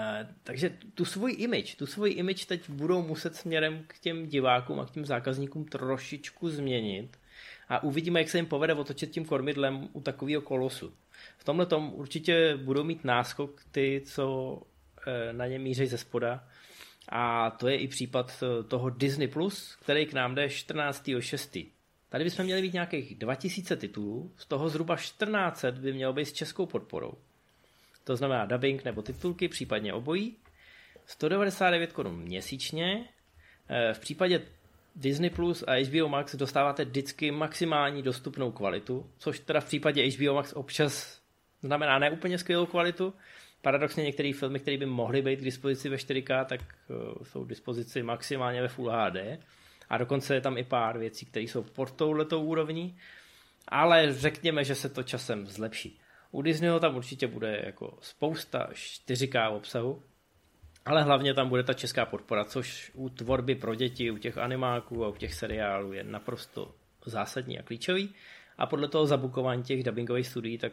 [0.43, 4.87] takže tu svůj image, tu svůj image teď budou muset směrem k těm divákům a
[4.87, 7.17] k těm zákazníkům trošičku změnit
[7.69, 10.95] a uvidíme, jak se jim povede otočit tím kormidlem u takového kolosu.
[11.39, 14.63] V tomhle tom určitě budou mít náskok ty, co
[15.07, 16.49] eh, na ně míří ze spoda
[17.09, 21.67] a to je i případ eh, toho Disney+, Plus, který k nám jde 14.6.
[22.09, 26.33] Tady bychom měli být nějakých 2000 titulů, z toho zhruba 1400 by mělo být s
[26.33, 27.13] českou podporou.
[28.05, 30.37] To znamená dubbing nebo titulky, případně obojí.
[31.07, 33.09] 199 korun měsíčně.
[33.69, 34.43] Eh, v případě
[34.97, 40.35] Disney Plus a HBO Max dostáváte vždycky maximální dostupnou kvalitu, což teda v případě HBO
[40.35, 41.21] Max občas
[41.63, 43.15] znamená neúplně skvělou kvalitu.
[43.65, 47.49] Paradoxně některé filmy, které by mohly být k dispozici ve 4K, tak uh, jsou k
[47.49, 49.17] dispozici maximálně ve Full HD.
[49.89, 52.97] A dokonce je tam i pár věcí, které jsou pod touhletou úrovní.
[53.69, 55.99] Ale řekněme, že se to časem zlepší.
[56.31, 60.03] U Disneyho tam určitě bude jako spousta 4K obsahu,
[60.85, 65.05] ale hlavně tam bude ta česká podpora, což u tvorby pro děti, u těch animáků
[65.05, 66.75] a u těch seriálů je naprosto
[67.07, 68.15] zásadní a klíčový.
[68.59, 70.73] A podle toho zabukování těch dubbingových studií, tak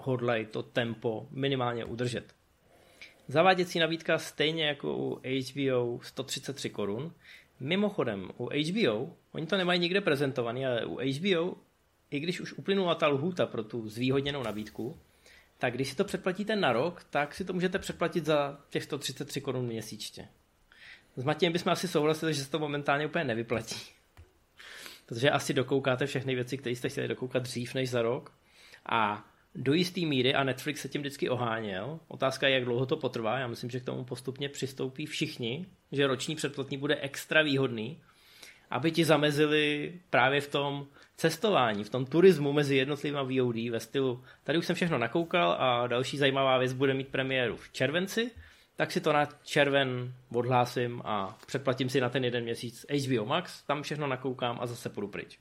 [0.00, 2.34] hodlají to tempo minimálně udržet.
[3.28, 7.12] Zaváděcí nabídka stejně jako u HBO 133 korun.
[7.60, 11.56] Mimochodem, u HBO, oni to nemají nikde prezentovaný, ale u HBO,
[12.10, 14.98] i když už uplynula ta lhůta pro tu zvýhodněnou nabídku,
[15.58, 19.40] tak když si to předplatíte na rok, tak si to můžete předplatit za těch 133
[19.40, 20.28] korun měsíčně.
[21.16, 23.76] S Matějem bychom asi souhlasili, že se to momentálně úplně nevyplatí.
[25.06, 28.32] Protože asi dokoukáte všechny věci, které jste chtěli dokoukat dřív než za rok.
[28.86, 29.24] A
[29.60, 33.38] do jisté míry, a Netflix se tím vždycky oháněl, otázka je, jak dlouho to potrvá,
[33.38, 38.00] já myslím, že k tomu postupně přistoupí všichni, že roční předplatný bude extra výhodný,
[38.70, 44.24] aby ti zamezili právě v tom cestování, v tom turismu mezi jednotlivými VOD ve stylu,
[44.44, 48.30] tady už jsem všechno nakoukal a další zajímavá věc bude mít premiéru v červenci,
[48.76, 53.62] tak si to na červen odhlásím a předplatím si na ten jeden měsíc HBO Max,
[53.62, 55.38] tam všechno nakoukám a zase půjdu pryč.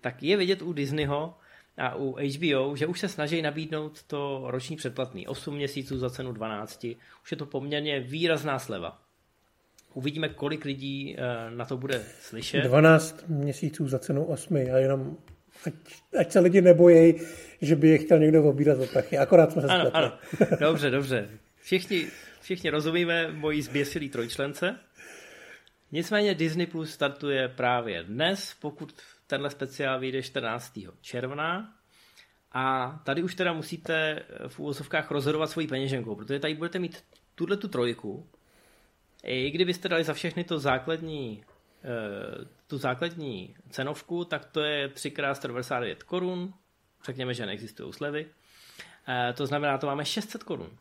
[0.00, 1.34] Tak je vidět u Disneyho
[1.78, 6.32] a u HBO, že už se snaží nabídnout to roční předplatný 8 měsíců za cenu
[6.32, 6.86] 12,
[7.22, 9.02] už je to poměrně výrazná sleva.
[9.94, 12.60] Uvidíme, kolik lidí eh, na to bude slyšet.
[12.60, 15.16] 12 měsíců za cenu 8 a jenom
[15.66, 15.74] ať,
[16.20, 17.14] ať se lidi nebojí,
[17.60, 19.18] že by je chtěl někdo obírat o prachy.
[19.18, 20.12] Akorát jsme se ano, ano.
[20.60, 21.28] Dobře, dobře.
[21.62, 22.06] Všichni,
[22.40, 24.76] všichni rozumíme mojí zběsilý trojčlence.
[25.92, 28.92] Nicméně Disney Plus startuje právě dnes, pokud
[29.26, 30.78] tenhle speciál vyjde 14.
[31.00, 31.74] června.
[32.52, 37.56] A tady už teda musíte v úvozovkách rozhodovat svoji peněženkou, protože tady budete mít tuhle
[37.56, 38.28] tu trojku,
[39.22, 41.44] i kdybyste dali za všechny to základní,
[41.84, 46.54] eh, tu základní cenovku, tak to je 3x199 korun.
[47.04, 48.26] Řekněme, že neexistují slevy.
[49.08, 50.78] Eh, to znamená, to máme 600 korun.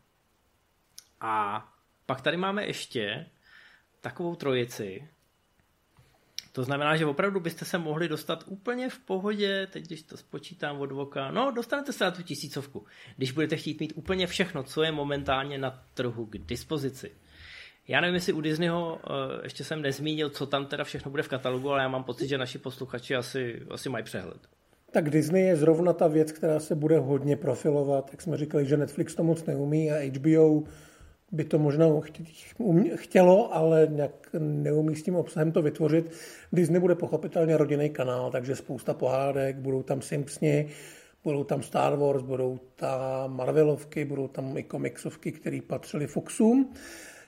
[1.21, 1.65] A
[2.05, 3.25] pak tady máme ještě
[4.01, 5.09] takovou trojici.
[6.55, 10.81] To znamená, že opravdu byste se mohli dostat úplně v pohodě, teď když to spočítám
[10.81, 12.85] od voka, no dostanete se na tu tisícovku,
[13.17, 17.11] když budete chtít mít úplně všechno, co je momentálně na trhu k dispozici.
[17.87, 21.27] Já nevím, jestli u Disneyho uh, ještě jsem nezmínil, co tam teda všechno bude v
[21.27, 24.39] katalogu, ale já mám pocit, že naši posluchači asi, asi mají přehled.
[24.91, 28.09] Tak Disney je zrovna ta věc, která se bude hodně profilovat.
[28.11, 30.63] Jak jsme říkali, že Netflix to moc neumí a HBO
[31.35, 31.85] by to možná
[32.95, 36.11] chtělo, ale nějak neumí s tím obsahem to vytvořit.
[36.53, 40.67] Disney bude pochopitelně rodinný kanál, takže spousta pohádek, budou tam Simpsoni,
[41.23, 46.73] budou tam Star Wars, budou tam Marvelovky, budou tam i komiksovky, které patřily Foxům.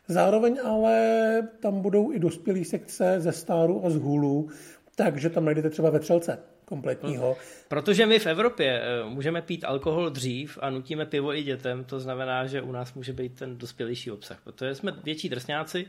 [0.08, 4.50] Zároveň ale tam budou i dospělé sekce ze Staru a z Hulu,
[4.96, 7.38] takže tam najdete třeba vetřelce kompletního.
[7.68, 12.00] Protože my v Evropě eh, můžeme pít alkohol dřív a nutíme pivo i dětem, to
[12.00, 15.88] znamená, že u nás může být ten dospělejší obsah, protože jsme větší drsňáci,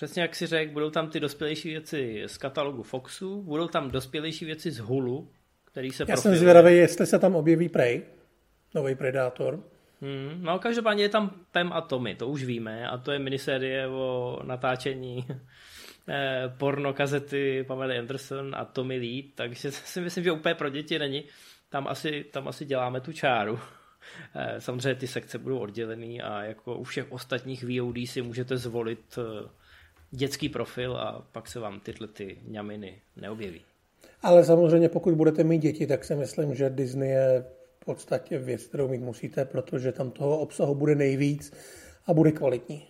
[0.00, 4.44] Přesně jak si řekl, budou tam ty dospělejší věci z katalogu Foxu, budou tam dospělejší
[4.44, 5.28] věci z Hulu,
[5.64, 6.38] který se Já profiluje.
[6.38, 8.02] jsem zvědavý, jestli se tam objeví Prey,
[8.74, 9.64] nový Predátor.
[10.00, 13.88] Hmm, no každopádně je tam Pem a Tommy, to už víme, a to je minisérie
[13.88, 15.26] o natáčení
[16.08, 20.98] eh, porno kazety Pamela Anderson a Tommy Lee, takže si myslím, že úplně pro děti
[20.98, 21.24] není.
[21.68, 23.58] Tam asi, tam asi děláme tu čáru.
[24.34, 29.18] Eh, samozřejmě ty sekce budou oddělený a jako u všech ostatních VOD si můžete zvolit
[29.18, 29.48] eh,
[30.10, 33.60] dětský profil a pak se vám tyhle ty ňaminy neobjeví.
[34.22, 37.44] Ale samozřejmě pokud budete mít děti, tak si myslím, že Disney je
[37.80, 41.52] v podstatě věc, kterou mít musíte, protože tam toho obsahu bude nejvíc
[42.06, 42.86] a bude kvalitní.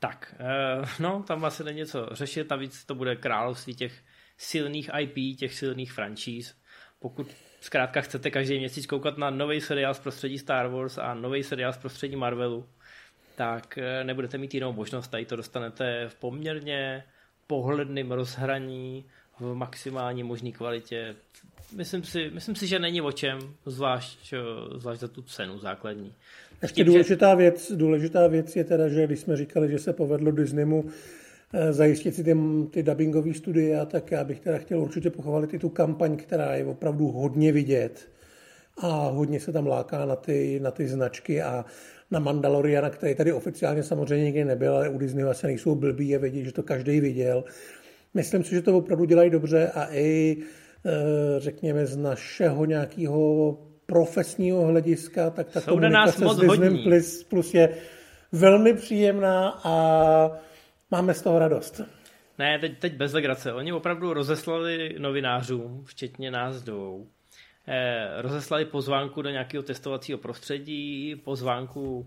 [0.00, 3.92] Tak, eh, no, tam asi není co řešit, navíc to bude království těch
[4.36, 6.56] silných IP, těch silných franšíz.
[6.98, 7.26] Pokud
[7.60, 11.72] zkrátka chcete každý měsíc koukat na nový seriál z prostředí Star Wars a nový seriál
[11.72, 12.68] z prostředí Marvelu,
[13.36, 15.08] tak eh, nebudete mít jinou možnost.
[15.08, 17.04] Tady to dostanete v poměrně
[17.46, 19.06] pohledným rozhraní,
[19.40, 21.14] v maximální možné kvalitě.
[21.76, 24.34] Myslím si, myslím si, že není o čem, zvlášť,
[24.76, 26.12] zvlášť za tu cenu základní.
[26.62, 30.84] Ještě důležitá věc, důležitá věc je teda, že když jsme říkali, že se povedlo Disneymu
[31.52, 32.36] eh, zajistit si ty,
[32.70, 36.64] ty dubbingové studie, tak já bych teda chtěl určitě pochválit i tu kampaň, která je
[36.64, 38.08] opravdu hodně vidět
[38.78, 41.64] a hodně se tam láká na ty, na ty značky a
[42.10, 46.18] na Mandaloriana, který tady oficiálně samozřejmě nikdy nebyl, ale u Disney asi nejsou blbí, je
[46.18, 47.44] vidět, že to každý viděl.
[48.14, 50.36] Myslím si, že to opravdu dělají dobře a i
[50.86, 50.90] eh,
[51.38, 57.76] řekněme z našeho nějakého profesního hlediska, tak ta Jsou komunikace s Disney Plus, Plus je
[58.32, 59.74] velmi příjemná a
[60.90, 61.80] máme z toho radost.
[62.38, 63.52] Ne, teď, teď bez legrace.
[63.52, 67.06] Oni opravdu rozeslali novinářům, včetně nás dvou,
[67.68, 72.06] eh, rozeslali pozvánku do nějakého testovacího prostředí, pozvánku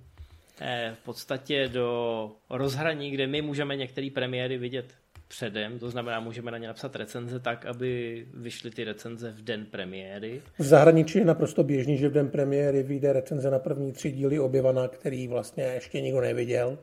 [0.61, 6.51] eh, v podstatě do rozhraní, kde my můžeme některé premiéry vidět předem, to znamená, můžeme
[6.51, 10.41] na ně napsat recenze tak, aby vyšly ty recenze v den premiéry.
[10.59, 14.39] V zahraničí je naprosto běžný, že v den premiéry vyjde recenze na první tři díly
[14.39, 16.77] objevana, který vlastně ještě nikdo neviděl.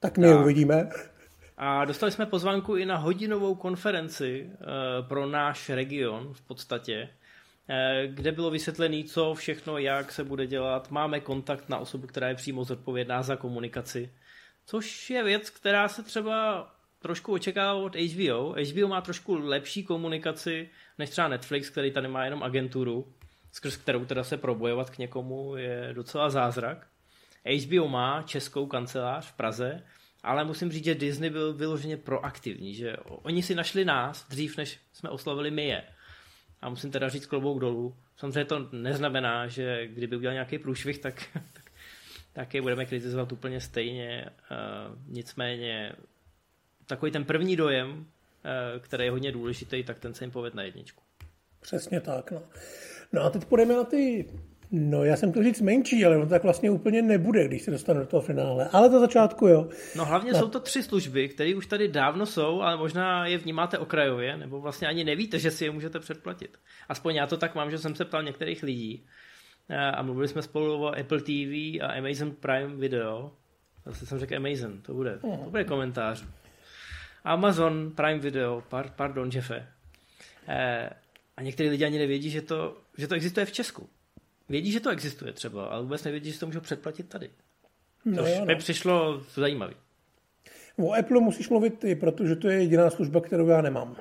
[0.00, 0.40] Tak my tak.
[0.40, 0.88] uvidíme.
[1.56, 8.14] A dostali jsme pozvánku i na hodinovou konferenci uh, pro náš region v podstatě, uh,
[8.14, 10.90] kde bylo vysvětlené, co všechno, jak se bude dělat.
[10.90, 14.10] Máme kontakt na osobu, která je přímo zodpovědná za komunikaci,
[14.66, 16.68] což je věc, která se třeba
[17.04, 18.54] trošku očekává od HBO.
[18.72, 23.12] HBO má trošku lepší komunikaci než třeba Netflix, který tady má jenom agenturu,
[23.52, 26.86] skrz kterou teda se probojovat k někomu je docela zázrak.
[27.64, 29.82] HBO má českou kancelář v Praze,
[30.22, 34.80] ale musím říct, že Disney byl vyloženě proaktivní, že oni si našli nás dřív, než
[34.92, 35.82] jsme oslavili my je.
[36.62, 37.96] A musím teda říct klobouk dolů.
[38.16, 41.70] Samozřejmě to neznamená, že kdyby udělal nějaký průšvih, tak, tak,
[42.32, 44.26] tak je budeme kritizovat úplně stejně.
[44.50, 45.92] Uh, nicméně
[46.86, 48.04] takový ten první dojem, uh,
[48.80, 51.02] který je hodně důležitý, tak ten se jim poved na jedničku.
[51.60, 52.30] Přesně tak.
[52.30, 52.42] No.
[53.12, 54.26] no a teď půjdeme na ty
[54.76, 58.00] No, já jsem to říct menší, ale on tak vlastně úplně nebude, když se dostane
[58.00, 58.68] do toho finále.
[58.72, 59.68] Ale to začátku, jo.
[59.96, 60.38] No hlavně Na...
[60.38, 64.60] jsou to tři služby, které už tady dávno jsou, ale možná je vnímáte okrajově, nebo
[64.60, 66.58] vlastně ani nevíte, že si je můžete předplatit.
[66.88, 69.06] Aspoň já to tak mám, že jsem se ptal některých lidí
[69.68, 73.32] eh, a mluvili jsme spolu o Apple TV a Amazon Prime Video.
[73.86, 76.24] Zase jsem řekl Amazon, to bude, to bude komentář.
[77.24, 78.62] Amazon Prime Video,
[78.96, 79.68] pardon, Jeffe.
[80.48, 80.90] Eh,
[81.36, 83.88] a někteří lidi ani nevědí, že to, že to existuje v Česku.
[84.48, 87.30] Vědí, že to existuje třeba, ale vůbec nevědí, že to můžou předplatit tady.
[88.04, 88.44] No, Což no.
[88.44, 89.74] mi přišlo zajímavý.
[90.76, 93.96] O Apple musíš mluvit ty, protože to je jediná služba, kterou já nemám.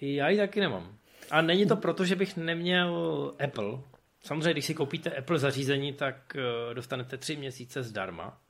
[0.00, 0.96] Já ji taky nemám.
[1.30, 3.78] A není to proto, že bych neměl Apple.
[4.22, 8.40] Samozřejmě, když si koupíte Apple zařízení, tak eh, dostanete tři měsíce zdarma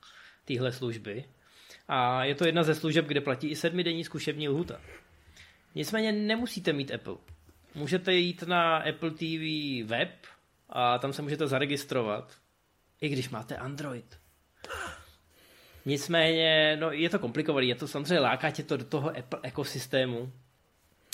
[0.45, 1.25] téhle služby.
[1.93, 4.81] A je to jedna ze služeb, kde platí i sedmidenní zkušební lhuta.
[5.75, 7.17] Nicméně nemusíte mít Apple.
[7.75, 10.11] Můžete jít na Apple TV web,
[10.69, 12.33] a tam se můžete zaregistrovat,
[13.01, 14.19] i když máte Android.
[15.87, 20.33] Nicméně, no, je to komplikované, je to samozřejmě láká tě to do toho Apple ekosystému.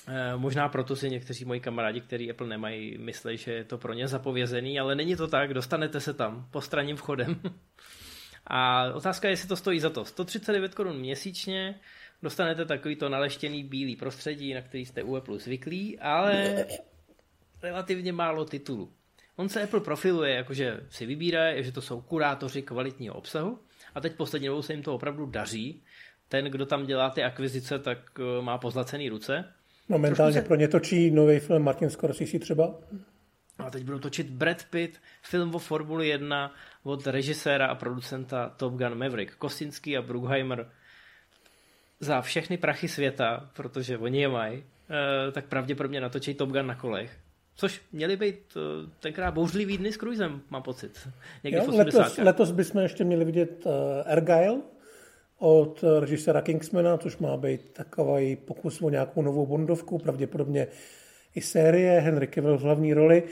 [0.09, 3.93] E, možná proto si někteří moji kamarádi, kteří Apple nemají, myslí, že je to pro
[3.93, 7.41] ně zapovězený, ale není to tak, dostanete se tam postranním vchodem.
[8.47, 10.05] A otázka je, jestli to stojí za to.
[10.05, 11.81] 139 korun měsíčně,
[12.23, 16.65] dostanete takový to naleštěný bílý prostředí, na který jste u Apple zvyklí, ale
[17.63, 18.93] relativně málo titulů.
[19.37, 23.59] On se Apple profiluje, jakože si vybírá, že to jsou kurátoři kvalitního obsahu
[23.95, 25.83] a teď poslední dobou se jim to opravdu daří.
[26.29, 29.45] Ten, kdo tam dělá ty akvizice, tak eh, má pozlacený ruce.
[29.89, 30.43] Momentálně se...
[30.43, 32.75] pro ně točí nový film Martin Scorsese třeba.
[33.59, 38.75] A teď budou točit Brad Pitt, film o Formuli 1 od režiséra a producenta Top
[38.75, 39.35] Gun Maverick.
[39.35, 40.71] Kosinský a Brugheimer
[42.01, 44.64] za všechny prachy světa, protože oni je mají,
[45.29, 47.19] eh, tak pravděpodobně natočí Top Gun na kolech.
[47.57, 51.09] Což měly být uh, tenkrát bouřlivý dny s Cruisem, mám pocit.
[51.45, 53.73] Někdy jo, letos, letos bychom ještě měli vidět uh,
[54.07, 54.61] Argyle
[55.38, 60.66] od uh, režiséra Kingsmana, což má být takový pokus o nějakou novou bondovku, pravděpodobně
[61.37, 63.22] i série, Henry Cavill v hlavní roli.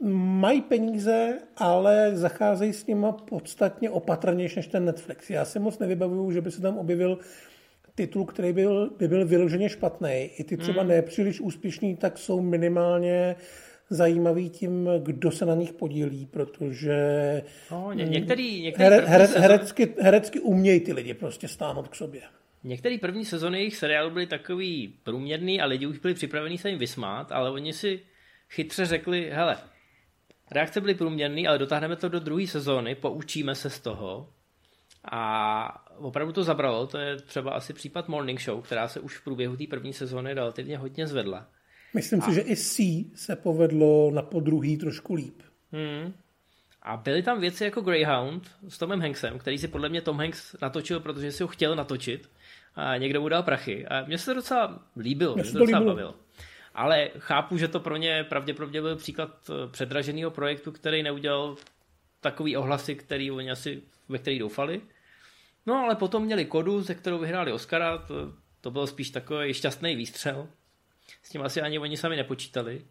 [0.00, 5.30] Mají peníze, ale zacházejí s nima podstatně opatrnější než ten Netflix.
[5.30, 7.18] Já si moc nevybavuju, že by se tam objevil
[7.94, 10.30] titul, který byl, by byl vyloženě špatný.
[10.38, 10.88] I ty třeba mm.
[10.88, 13.36] nepříliš úspěšný, tak jsou minimálně
[13.90, 16.96] zajímavý tím, kdo se na nich podílí, protože
[17.70, 22.20] no, ně, některý, některý here, here, herecky, herecky umějí ty lidi prostě stáhnout k sobě.
[22.64, 26.78] Některé první sezony jejich seriálu byly takový průměrný a lidi už byli připraveni se jim
[26.78, 28.00] vysmát, ale oni si
[28.50, 29.58] chytře řekli, hele,
[30.50, 34.28] reakce byly průměrný, ale dotáhneme to do druhé sezóny, poučíme se z toho
[35.10, 39.24] a opravdu to zabralo, to je třeba asi případ Morning Show, která se už v
[39.24, 41.48] průběhu té první sezóny relativně hodně zvedla.
[41.94, 42.26] Myslím a...
[42.26, 42.82] si, že i C
[43.14, 45.42] se povedlo na podruhý trošku líp.
[45.72, 46.12] Hmm.
[46.82, 50.56] A byly tam věci jako Greyhound s Tomem Hanksem, který si podle mě Tom Hanks
[50.62, 52.30] natočil, protože si ho chtěl natočit
[52.74, 53.86] a někdo mu dal prachy.
[53.86, 55.94] A mně se to docela líbilo, mě se to docela líbilo.
[55.94, 56.14] bavilo.
[56.74, 61.56] Ale chápu, že to pro ně pravděpodobně byl příklad předraženého projektu, který neudělal
[62.20, 64.80] takový ohlasy, který oni asi, ve který doufali.
[65.66, 69.96] No ale potom měli kodu, ze kterou vyhráli Oscara, to, to byl spíš takový šťastný
[69.96, 70.48] výstřel.
[71.22, 72.84] S tím asi ani oni sami nepočítali.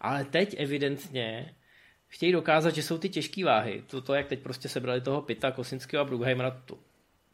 [0.00, 1.54] Ale teď evidentně
[2.08, 3.84] chtějí dokázat, že jsou ty těžké váhy.
[3.86, 6.78] To, to, jak teď prostě sebrali toho Pita, Kosinského a Brugheimera, to,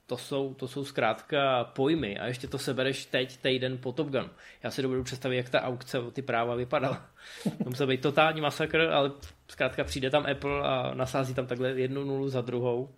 [0.07, 4.31] to jsou, to jsou zkrátka pojmy a ještě to sebereš teď, týden po Top Gun.
[4.63, 7.07] Já si dovedu představit, jak ta aukce o ty práva vypadala.
[7.65, 9.13] To musel být totální masakr, ale
[9.49, 12.95] zkrátka přijde tam Apple a nasází tam takhle jednu nulu za druhou.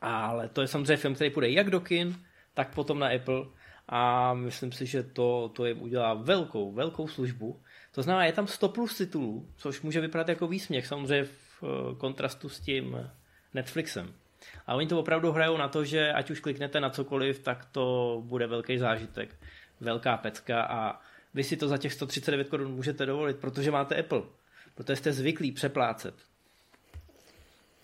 [0.00, 2.16] Ale to je samozřejmě film, který půjde jak do kin,
[2.54, 3.44] tak potom na Apple
[3.88, 7.60] a myslím si, že to, to jim udělá velkou, velkou službu.
[7.92, 11.94] To znamená, je tam 100 plus titulů, což může vypadat jako výsměch, samozřejmě v eh,
[11.96, 13.10] kontrastu s tím
[13.54, 14.14] Netflixem.
[14.66, 18.22] A oni to opravdu hrajou na to, že ať už kliknete na cokoliv, tak to
[18.24, 19.36] bude velký zážitek,
[19.80, 21.00] velká pecka a
[21.34, 24.22] vy si to za těch 139 korun můžete dovolit, protože máte Apple,
[24.74, 26.14] protože jste zvyklí přeplácet.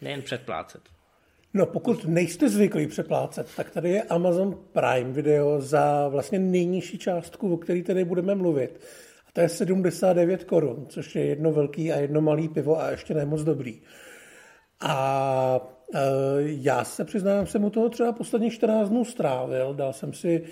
[0.01, 0.83] Nejen předplácet.
[1.55, 7.55] No pokud nejste zvyklí přeplácet, tak tady je Amazon Prime video za vlastně nejnižší částku,
[7.55, 8.81] o které tady budeme mluvit.
[9.29, 13.15] A to je 79 korun, což je jedno velký a jedno malý pivo a ještě
[13.15, 13.83] nemoc dobrý.
[14.81, 15.61] A
[16.39, 19.75] já se přiznám, jsem u toho třeba posledních 14 dnů strávil.
[19.75, 20.43] Dal jsem si,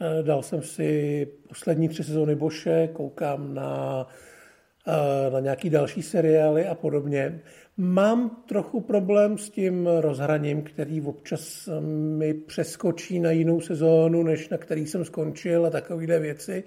[0.00, 4.06] e, dal jsem si poslední tři sezóny Boše, koukám na,
[4.86, 7.40] e, na nějaký další seriály a podobně.
[7.76, 11.68] Mám trochu problém s tím rozhraním, který občas
[12.16, 16.64] mi přeskočí na jinou sezónu, než na který jsem skončil a takovéhle věci.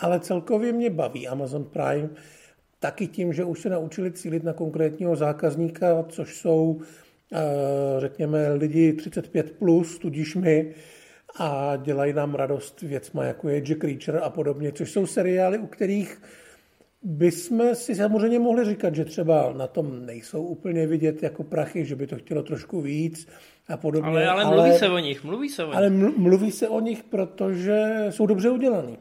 [0.00, 2.08] Ale celkově mě baví Amazon Prime
[2.80, 7.03] taky tím, že už se naučili cílit na konkrétního zákazníka, což jsou, eh,
[7.98, 10.74] řekněme, lidi 35+, plus, tudíž my,
[11.38, 15.66] a dělají nám radost věcma, jako je Jack Reacher a podobně, což jsou seriály, u
[15.66, 16.22] kterých
[17.02, 21.96] bychom si samozřejmě mohli říkat, že třeba na tom nejsou úplně vidět jako prachy, že
[21.96, 23.28] by to chtělo trošku víc
[23.68, 24.10] a podobně.
[24.10, 25.76] Ale, ale, ale mluví se o nich, mluví se o nich.
[25.76, 28.98] Ale mluví se o nich, protože jsou dobře udělaný.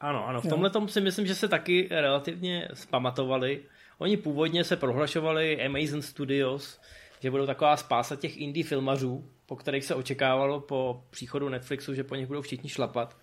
[0.00, 3.60] Ano, ano, v tomhle tom si myslím, že se taky relativně spamatovali.
[3.98, 6.80] Oni původně se prohlašovali Amazon Studios,
[7.20, 12.04] že budou taková spása těch indie filmařů, po kterých se očekávalo po příchodu Netflixu, že
[12.04, 13.16] po nich budou všichni šlapat.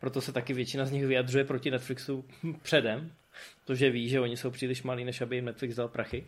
[0.00, 2.24] Proto se taky většina z nich vyjadřuje proti Netflixu
[2.62, 3.12] předem,
[3.64, 6.26] protože ví, že oni jsou příliš malí, než aby jim Netflix dal prachy.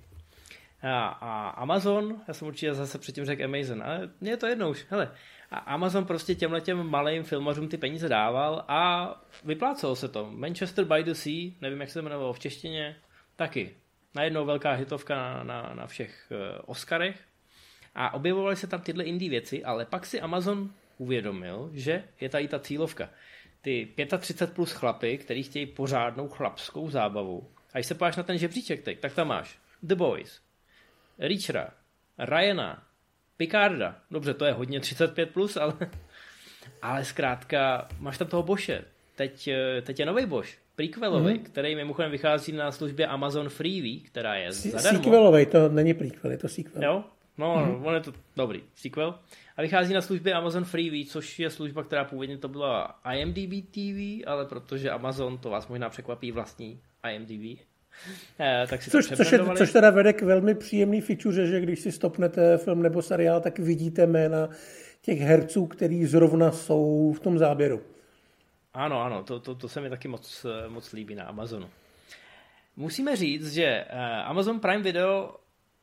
[0.82, 4.70] A, a Amazon, já jsem určitě zase předtím řekl Amazon, ale mně je to jednou
[4.70, 4.86] už.
[4.90, 5.12] Hele,
[5.50, 9.10] a Amazon prostě těmhle těm malým filmařům ty peníze dával a
[9.44, 10.30] vyplácelo se to.
[10.30, 12.96] Manchester by the Sea, nevím, jak se jmenovalo v češtině,
[13.36, 13.76] taky.
[14.14, 17.20] Najednou velká hitovka na, na, na všech uh, Oscarech.
[17.94, 22.48] A objevovaly se tam tyhle indie věci, ale pak si Amazon uvědomil, že je tady
[22.48, 23.10] ta cílovka.
[23.62, 27.50] Ty 35 plus chlapy, který chtějí pořádnou chlapskou zábavu.
[27.72, 30.40] A když se páš na ten žebříček teď, tak tam máš The Boys,
[31.18, 31.70] Reachera,
[32.18, 32.86] Ryana,
[33.36, 33.96] Picarda.
[34.10, 35.74] Dobře, to je hodně 35+, plus, ale,
[36.82, 38.84] ale zkrátka máš tam toho Boše.
[39.16, 41.42] Teď, eh, teď je nový Boš, prequelový, mm-hmm.
[41.42, 44.98] který mimochodem vychází na službě Amazon Freebie, která je S- zadarmo.
[44.98, 46.82] Sequelový, to není prequel, je to sequel.
[46.82, 47.04] Jo,
[47.38, 47.86] no, mm-hmm.
[47.86, 49.14] on je to dobrý, sequel.
[49.56, 54.26] A vychází na službě Amazon Freebie, což je služba, která původně to byla IMDb TV,
[54.26, 56.80] ale protože Amazon, to vás možná překvapí, vlastní
[57.14, 57.60] IMDb,
[58.40, 61.80] Eh, tak si což, což, je, což teda vede k velmi příjemný feature, že když
[61.80, 64.48] si stopnete film nebo seriál, tak vidíte jména
[65.02, 67.80] těch herců, který zrovna jsou v tom záběru.
[68.74, 71.70] Ano, ano, to, to, to se mi taky moc, moc líbí na Amazonu.
[72.76, 73.86] Musíme říct, že eh,
[74.24, 75.36] Amazon Prime Video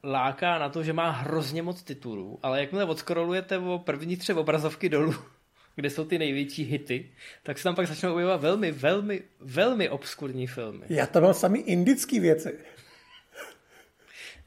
[0.03, 4.89] láká na to, že má hrozně moc titulů, ale jakmile odskrolujete o první tři obrazovky
[4.89, 5.13] dolů,
[5.75, 7.09] kde jsou ty největší hity,
[7.43, 10.85] tak se tam pak začnou objevovat velmi, velmi, velmi obskurní filmy.
[10.89, 12.59] Já tam mám sami indické věci.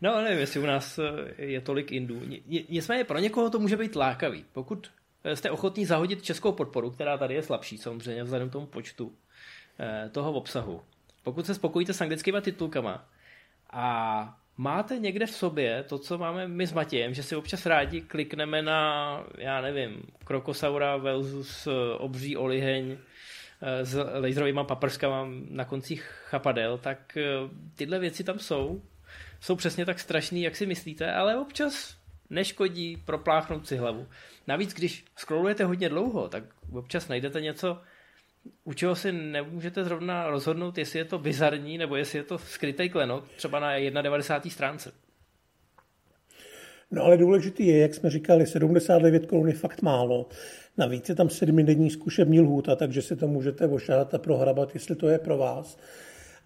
[0.03, 2.23] No, nevím, jestli u nás eh, je tolik Indů.
[2.69, 4.45] Nicméně pro někoho to může být lákavý.
[4.53, 8.67] Pokud eh, jste ochotní zahodit českou podporu, která tady je slabší, samozřejmě vzhledem k tomu
[8.67, 9.13] počtu
[9.81, 10.83] eh, toho obsahu.
[11.23, 13.09] Pokud se spokojíte s anglickými titulkama
[13.73, 18.01] a máte někde v sobě to, co máme my s Matějem, že si občas rádi
[18.01, 21.69] klikneme na, já nevím, krokosaura versus
[21.99, 22.97] obří oliheň
[23.63, 27.25] eh, s laserovými paprskama na koncích chapadel, tak eh,
[27.75, 28.83] tyhle věci tam jsou.
[29.41, 32.00] Jsou přesně tak strašný, jak si myslíte, ale občas
[32.31, 34.07] neškodí propláchnout si hlavu.
[34.47, 37.79] Navíc, když scrollujete hodně dlouho, tak občas najdete něco,
[38.65, 42.89] u čeho si nemůžete zrovna rozhodnout, jestli je to bizarní, nebo jestli je to skrytý
[42.89, 44.51] klenot, třeba na 91.
[44.51, 44.93] stránce.
[46.91, 50.29] No ale důležitý je, jak jsme říkali, 79 korun je fakt málo.
[50.79, 55.09] Navíc je tam sedmidenní zkušební lhůta, takže si to můžete ošát a prohrabat, jestli to
[55.09, 55.79] je pro vás.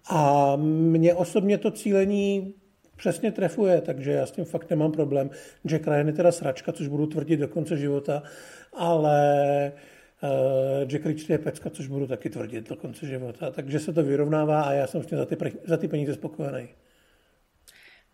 [0.09, 2.53] A mně osobně to cílení
[2.95, 5.29] přesně trefuje, takže já s tím fakt nemám problém.
[5.67, 8.23] Jack Ryan je teda sračka, což budu tvrdit do konce života,
[8.73, 9.21] ale
[10.23, 13.51] uh, Jack Reacher je pecka, což budu taky tvrdit do konce života.
[13.51, 16.67] Takže se to vyrovnává a já jsem s tím za ty, za ty peníze spokojený.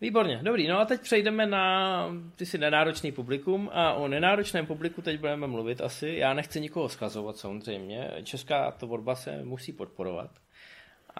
[0.01, 0.67] Výborně, dobrý.
[0.67, 2.05] No a teď přejdeme na
[2.35, 6.15] ty si nenáročný publikum a o nenáročném publiku teď budeme mluvit asi.
[6.17, 8.11] Já nechci nikoho schazovat samozřejmě.
[8.23, 10.31] Česká tvorba se musí podporovat.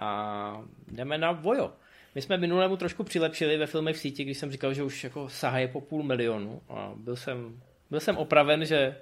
[0.00, 1.72] A jdeme na Vojo.
[2.14, 5.28] My jsme minulému trošku přilepšili ve filmech v síti, když jsem říkal, že už jako
[5.28, 8.96] sahaje po půl milionu a byl jsem, byl jsem opraven, že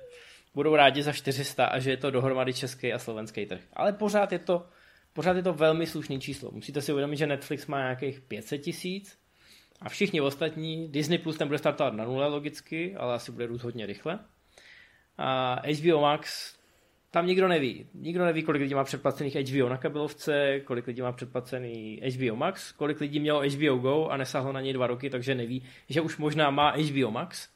[0.54, 3.60] budou rádi za 400 a že je to dohromady český a slovenský trh.
[3.72, 4.66] Ale pořád je to,
[5.12, 6.50] pořád je to velmi slušný číslo.
[6.50, 9.18] Musíte si uvědomit, že Netflix má nějakých 500 tisíc
[9.80, 13.62] a všichni ostatní, Disney Plus ten bude startovat na nule logicky, ale asi bude růst
[13.62, 14.18] hodně rychle.
[15.18, 16.54] A HBO Max,
[17.10, 17.86] tam nikdo neví.
[17.94, 22.72] Nikdo neví, kolik lidí má předplacených HBO na kabelovce, kolik lidí má předplacený HBO Max,
[22.72, 26.16] kolik lidí mělo HBO Go a nesáhlo na něj dva roky, takže neví, že už
[26.16, 27.48] možná má HBO Max.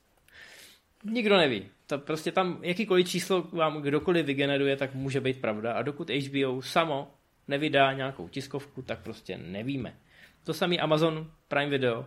[1.05, 1.69] Nikdo neví.
[1.87, 5.73] To prostě tam jakýkoliv číslo vám kdokoliv vygeneruje, tak může být pravda.
[5.73, 7.11] A dokud HBO samo
[7.49, 9.97] nevydá nějakou tiskovku, tak prostě nevíme.
[10.45, 12.07] To samý Amazon Prime Video.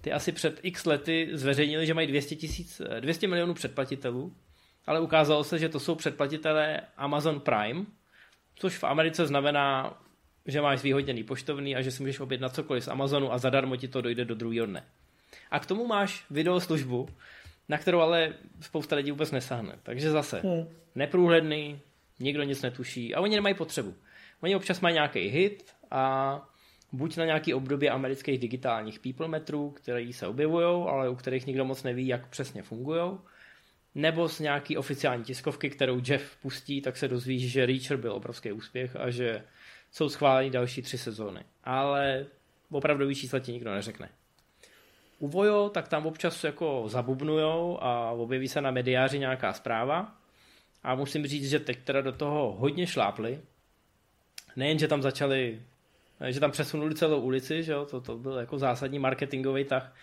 [0.00, 4.34] Ty asi před x lety zveřejnili, že mají 200, tisíc, 200 milionů předplatitelů,
[4.86, 7.84] ale ukázalo se, že to jsou předplatitelé Amazon Prime,
[8.54, 9.98] což v Americe znamená,
[10.46, 13.88] že máš zvýhodněný poštovný a že si můžeš objednat cokoliv z Amazonu a zadarmo ti
[13.88, 14.84] to dojde do druhého dne.
[15.50, 17.08] A k tomu máš video službu,
[17.68, 19.78] na kterou ale spousta lidí vůbec nesáhne.
[19.82, 20.68] Takže zase hmm.
[20.94, 21.80] neprůhledný,
[22.20, 23.94] nikdo nic netuší a oni nemají potřebu.
[24.40, 26.42] Oni občas mají nějaký hit a
[26.92, 31.64] buď na nějaký období amerických digitálních people metrů, které se objevují, ale u kterých nikdo
[31.64, 33.18] moc neví, jak přesně fungují,
[33.94, 38.52] nebo z nějaký oficiální tiskovky, kterou Jeff pustí, tak se dozví, že Reacher byl obrovský
[38.52, 39.44] úspěch a že
[39.90, 41.44] jsou schválení další tři sezóny.
[41.64, 42.26] Ale
[42.70, 44.08] opravdový čísla ti nikdo neřekne.
[45.18, 50.16] U Vojo, tak tam občas jako zabubnujou a objeví se na mediáři nějaká zpráva.
[50.82, 53.40] A musím říct, že teď teda do toho hodně šlápli.
[54.56, 55.60] Nejen, že tam začali
[56.28, 57.84] že tam přesunuli celou ulici, že jo?
[57.84, 59.94] To, to byl jako zásadní marketingový tah,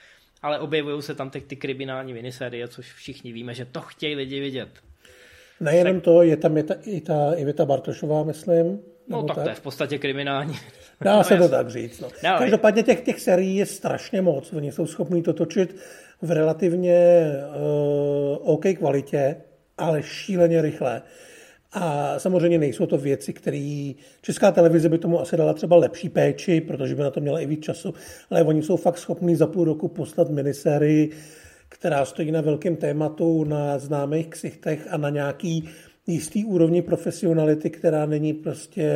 [0.41, 4.39] ale objevují se tam teď ty kriminální minisérie, což všichni víme, že to chtějí lidi
[4.39, 4.69] vidět.
[5.59, 6.03] Nejenom tak...
[6.03, 8.79] to, je tam je ta, i ta Iveta Bartošová, myslím.
[9.07, 10.55] No tak, tak to je v podstatě kriminální.
[11.01, 11.99] Dá no, se to tak říct.
[11.99, 12.07] No.
[12.23, 14.53] No, Každopádně těch, těch serií je strašně moc.
[14.53, 15.75] Oni jsou schopni to točit
[16.21, 19.35] v relativně uh, OK kvalitě,
[19.77, 21.01] ale šíleně rychle.
[21.73, 23.91] A samozřejmě nejsou to věci, které
[24.21, 27.45] česká televize by tomu asi dala třeba lepší péči, protože by na to měla i
[27.45, 27.93] víc času,
[28.29, 31.11] ale oni jsou fakt schopní za půl roku poslat minisérii,
[31.69, 35.69] která stojí na velkém tématu, na známých ksichtech a na nějaký
[36.07, 38.87] jistý úrovni profesionality, která není prostě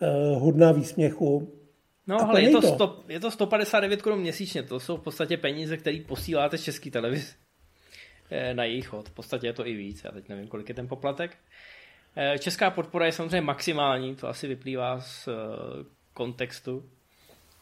[0.00, 1.52] uh, hodná výsměchu.
[2.06, 2.74] No, ale je to, to.
[2.74, 6.90] 100, je to 159 korun měsíčně, to jsou v podstatě peníze, které posíláte z české
[6.90, 7.51] televize eh,
[8.52, 9.08] na jejich chod.
[9.08, 11.36] V podstatě je to i víc, já teď nevím, kolik je ten poplatek.
[12.16, 15.32] Eh, česká podpora je samozřejmě maximální, to asi vyplývá z eh,
[16.14, 16.90] kontextu.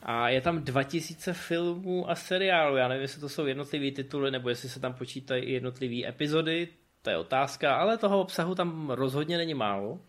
[0.02, 2.76] A je tam 2000 filmů a seriálů.
[2.76, 6.68] Já nevím, jestli to jsou jednotlivé tituly, nebo jestli se tam počítají jednotlivé epizody.
[7.02, 10.00] To je otázka, ale toho obsahu tam rozhodně není málo.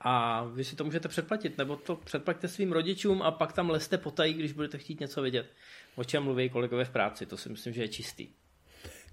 [0.00, 3.98] A vy si to můžete předplatit, nebo to předplaťte svým rodičům a pak tam leste
[3.98, 5.46] potají, když budete chtít něco vidět.
[5.96, 8.28] O čem mluví kolegové v práci, to si myslím, že je čistý.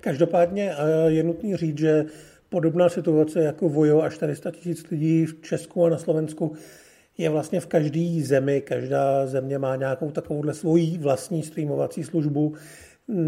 [0.01, 2.05] Každopádně eh, je nutný říct, že
[2.51, 6.53] Podobná situace jako Vojo a 400 tisíc lidí v Česku a na Slovensku
[7.17, 8.61] je vlastně v každé zemi.
[8.61, 12.53] Každá země má nějakou takovouhle svoji vlastní streamovací službu,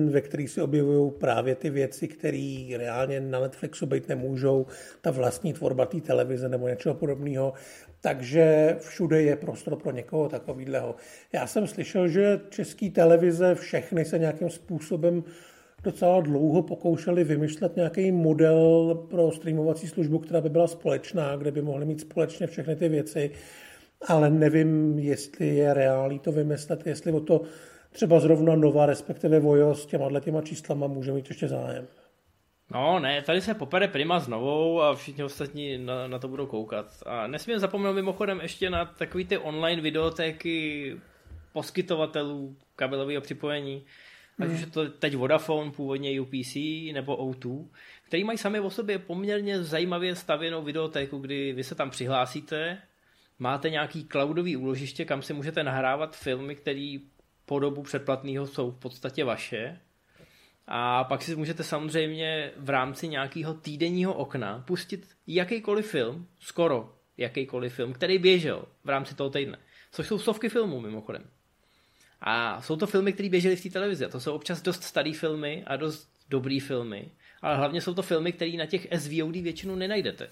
[0.10, 4.66] ve které si objevují právě ty věci, které reálně na Netflixu být nemůžou,
[5.02, 7.54] ta vlastní tvorba té televize nebo něčeho podobného.
[8.02, 10.96] Takže všude je prostor pro někoho takového.
[11.34, 15.24] Já jsem slyšel, že české televize všechny se nějakým způsobem
[15.84, 21.62] docela dlouho pokoušeli vymýšlet nějaký model pro streamovací službu, která by byla společná, kde by
[21.62, 23.32] mohly mít společně všechny ty věci,
[24.08, 27.42] ale nevím, jestli je reálný to vymyslet, jestli o to
[27.92, 31.88] třeba zrovna Nova, respektive Vojo s těma těma číslama může mít ještě zájem.
[32.72, 36.46] No ne, tady se popere Prima s novou a všichni ostatní na, na to budou
[36.46, 36.86] koukat.
[37.06, 40.96] A nesmím zapomenout mimochodem ještě na takový ty online videotéky
[41.54, 43.86] poskytovatelů kabelového připojení,
[44.40, 46.56] ať už je to teď Vodafone, původně UPC
[46.94, 47.68] nebo O2,
[48.04, 52.78] který mají sami o sobě poměrně zajímavě stavěnou videotéku, kdy vy se tam přihlásíte,
[53.40, 56.98] máte nějaký cloudový úložiště, kam si můžete nahrávat filmy, které
[57.46, 59.80] po dobu předplatného jsou v podstatě vaše.
[60.68, 67.74] A pak si můžete samozřejmě v rámci nějakého týdenního okna pustit jakýkoliv film, skoro jakýkoliv
[67.74, 69.58] film, který běžel v rámci toho týdne.
[69.92, 71.30] Což jsou stovky filmů mimochodem.
[72.24, 74.08] A jsou to filmy, které běžely v té televizi.
[74.08, 77.12] To jsou občas dost staré filmy a dost dobrý filmy.
[77.42, 80.30] Ale hlavně jsou to filmy, které na těch SVOD většinou nenajdete.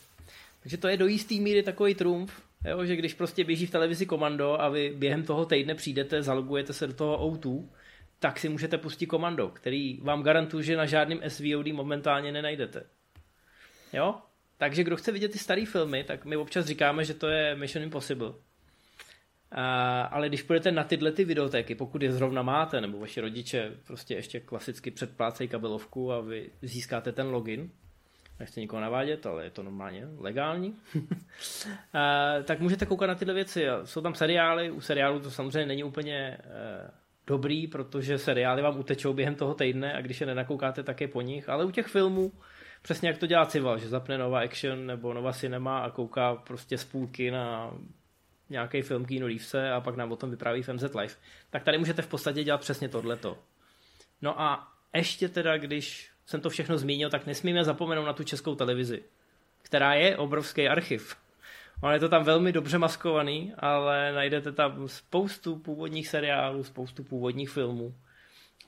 [0.64, 4.06] Takže to je do jistý míry takový trumf, jo, že když prostě běží v televizi
[4.06, 7.66] komando a vy během toho týdne přijdete, zalogujete se do toho O2,
[8.20, 12.84] tak si můžete pustit komando, který vám garantuje, že na žádném SVOD momentálně nenajdete.
[13.94, 14.16] Jo?
[14.58, 17.84] Takže kdo chce vidět ty staré filmy, tak my občas říkáme, že to je Mission
[17.84, 18.34] Impossible.
[19.52, 23.72] A, ale když půjdete na tyhle ty videotéky, pokud je zrovna máte, nebo vaši rodiče
[23.88, 27.70] prostě ještě klasicky předplácejí kabelovku a vy získáte ten login,
[28.40, 30.76] nechci nikoho navádět, ale je to normálně legální,
[31.94, 33.66] a, tak můžete koukat na tyhle věci.
[33.84, 36.38] Jsou tam seriály, u seriálu to samozřejmě není úplně e,
[37.28, 41.22] dobrý, protože seriály vám utečou během toho týdne a když je nenakoukáte, tak je po
[41.22, 42.32] nich, ale u těch filmů
[42.82, 46.78] přesně jak to dělá Cival, že zapne Nova Action nebo Nova Cinema a kouká prostě
[46.78, 47.72] z půlky na
[48.52, 51.14] nějaký film Keanu Reevese a pak nám o tom vypráví FMZ Live.
[51.50, 53.38] Tak tady můžete v podstatě dělat přesně tohleto.
[54.22, 58.56] No a ještě teda, když jsem to všechno zmínil, tak nesmíme zapomenout na tu českou
[58.56, 59.04] televizi,
[59.62, 61.16] která je obrovský archiv.
[61.82, 67.50] Ono je to tam velmi dobře maskovaný, ale najdete tam spoustu původních seriálů, spoustu původních
[67.50, 67.96] filmů.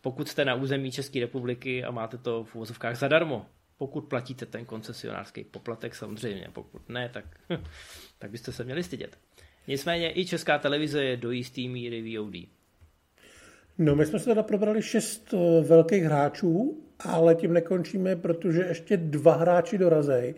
[0.01, 3.45] Pokud jste na území České republiky a máte to v uvozovkách zadarmo,
[3.77, 7.25] pokud platíte ten koncesionářský poplatek samozřejmě, pokud ne, tak,
[8.19, 9.17] tak byste se měli stydět.
[9.67, 12.35] Nicméně i česká televize je do jistý míry VOD.
[13.77, 18.97] No, my jsme se teda probrali šest eh, velkých hráčů, ale tím nekončíme, protože ještě
[18.97, 20.35] dva hráči dorazej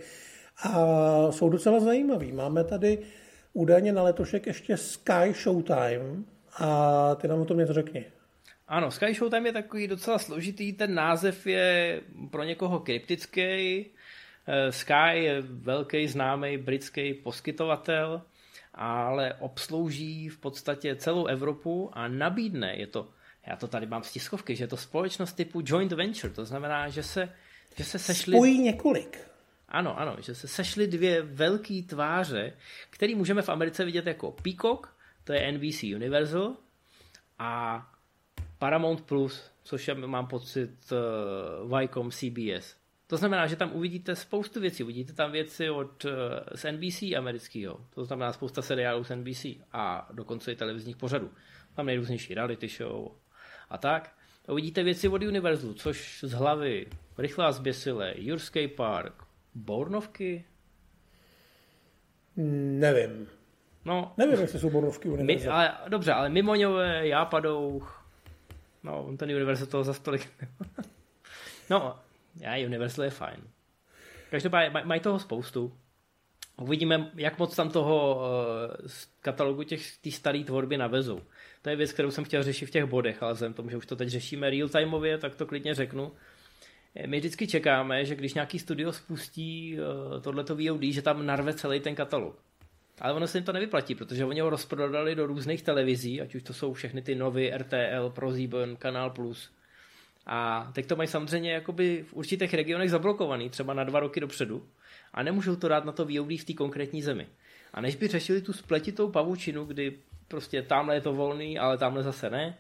[0.64, 2.32] a jsou docela zajímaví.
[2.32, 3.00] Máme tady
[3.54, 6.24] údajně na letošek ještě Sky Showtime
[6.58, 8.06] a ty nám o tom něco řekni.
[8.68, 12.02] Ano, Sky Showtime je takový docela složitý, ten název je
[12.32, 13.86] pro někoho kryptický.
[14.48, 18.22] Eh, Sky je velký známý britský poskytovatel,
[18.76, 23.10] ale obslouží v podstatě celou Evropu a nabídne, je to,
[23.48, 26.90] já to tady mám z tiskovky, že je to společnost typu joint venture, to znamená,
[26.90, 27.30] že se,
[27.78, 28.38] že se sešli...
[28.38, 29.20] Spojí několik.
[29.70, 32.54] Ano, ano, že se sešly dvě velké tváře,
[32.90, 34.88] které můžeme v Americe vidět jako Peacock,
[35.24, 36.56] to je NBC Universal,
[37.40, 37.82] a
[38.58, 42.76] Paramount Plus, což je, mám pocit, uh, Viacom CBS.
[43.08, 44.84] To znamená, že tam uvidíte spoustu věcí.
[44.84, 46.12] Uvidíte tam věci od uh,
[46.56, 51.32] z NBC amerického, to znamená spousta seriálů z NBC a dokonce i televizních pořadů.
[51.76, 53.12] Tam nejrůznější reality show
[53.70, 54.16] a tak.
[54.48, 56.88] A uvidíte věci od Univerzu, což z hlavy
[57.18, 59.24] Rychlá zběsile, Jurský park,
[59.56, 60.46] Bornovky?
[62.36, 63.28] Nevím.
[63.86, 68.06] No, Nevím, jestli jsou Bornovky My, ale, dobře, ale Mimoňové, Jápadouch,
[68.86, 70.30] No, ten Universal toho za stolik.
[71.70, 72.00] no,
[72.42, 73.42] já Universal je fajn.
[74.30, 75.78] Každopádně maj, mají toho spoustu.
[76.62, 81.22] Uvidíme, jak moc tam toho uh, z katalogu těch tý staré tvorby navezou.
[81.62, 83.86] To je věc, kterou jsem chtěl řešit v těch bodech, ale vzhledem tomu, že už
[83.86, 86.12] to teď řešíme real-timeově, tak to klidně řeknu.
[86.96, 91.54] Eh, my vždycky čekáme, že když nějaký studio spustí uh, tohleto VOD, že tam narve
[91.54, 92.40] celý ten katalog.
[93.02, 96.44] Ale ono se jim to nevyplatí, protože oni ho rozprodali do různých televizí, ať už
[96.44, 99.52] to jsou všechny ty nový RTL, ProSieben, Kanál Plus.
[100.26, 104.68] A teď to mají samozřejmě jakoby v určitých regionech zablokovaný, třeba na dva roky dopředu.
[105.14, 107.28] A nemůžou to dát na to VOD v té konkrétní zemi.
[107.74, 109.98] A než by řešili tu spletitou pavučinu, kdy
[110.28, 112.58] prostě tamhle je to volný, ale tamhle zase ne,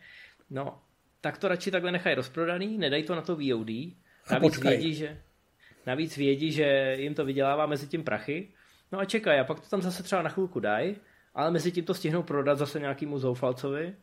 [0.50, 0.80] no,
[1.22, 3.70] tak to radši takhle nechají rozprodaný, nedají to na to VOD.
[4.32, 5.18] Navíc vědí, že,
[5.86, 8.48] navíc vědí, že jim to vydělává mezi tím prachy
[8.92, 10.96] No a čekaj, a pak to tam zase třeba na chvilku dají,
[11.34, 13.96] ale mezi tím to stihnou prodat zase nějakému zoufalcovi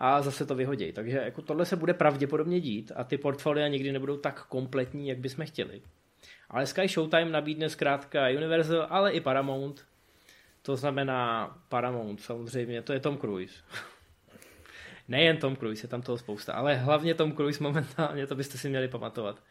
[0.00, 0.92] a zase to vyhodí.
[0.92, 5.18] Takže jako tohle se bude pravděpodobně dít a ty portfolia nikdy nebudou tak kompletní, jak
[5.18, 5.82] bychom chtěli.
[6.50, 9.84] Ale Sky Showtime nabídne zkrátka Universal, ale i Paramount.
[10.62, 13.54] To znamená Paramount samozřejmě, to je Tom Cruise.
[15.08, 18.68] Nejen Tom Cruise, je tam toho spousta, ale hlavně Tom Cruise momentálně, to byste si
[18.68, 19.42] měli pamatovat.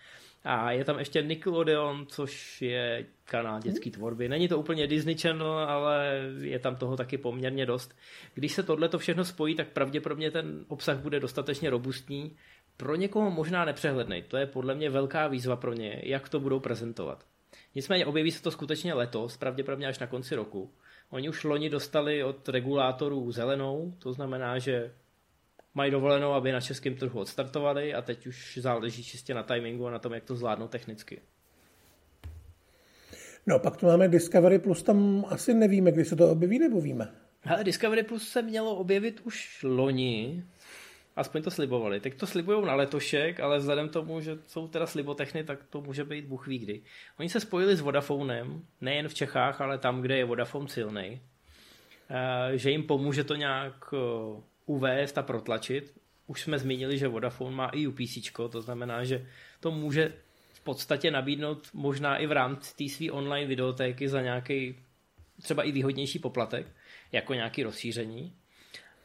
[0.44, 4.30] A je tam ještě Nickelodeon, což je kanál dětské tvorby.
[4.30, 7.96] Není to úplně Disney Channel, ale je tam toho taky poměrně dost.
[8.34, 12.36] Když se tohle to všechno spojí, tak pravděpodobně ten obsah bude dostatečně robustní.
[12.78, 14.24] Pro někoho možná nepřehledný.
[14.28, 17.26] To je podle mě velká výzva pro ně, jak to budou prezentovat.
[17.76, 20.74] Nicméně objeví se to skutečně letos, pravděpodobně až na konci roku.
[21.10, 24.94] Oni už loni dostali od regulátorů zelenou, to znamená, že
[25.80, 29.92] mají dovolenou, aby na českém trhu odstartovali a teď už záleží čistě na timingu a
[29.92, 31.22] na tom, jak to zvládnou technicky.
[33.48, 37.08] No, pak tu máme Discovery Plus, tam asi nevíme, kdy se to objeví, nebo víme?
[37.46, 40.44] Ale Discovery Plus se mělo objevit už loni,
[41.16, 42.00] aspoň to slibovali.
[42.00, 46.04] Teď to slibují na letošek, ale vzhledem tomu, že jsou teda slibotechny, tak to může
[46.04, 46.82] být Bůh ví kdy.
[47.20, 51.22] Oni se spojili s Vodafonem, nejen v Čechách, ale tam, kde je Vodafone silný,
[52.10, 55.94] eh, že jim pomůže to nějak eh, uvést a protlačit.
[56.28, 59.26] už jsme zmínili, že Vodafone má i UPC, to znamená, že
[59.60, 60.14] to může
[60.54, 64.76] v podstatě nabídnout možná i v rámci té své online videotéky za nějaký
[65.42, 66.68] třeba i výhodnější poplatek,
[67.12, 68.34] jako nějaký rozšíření.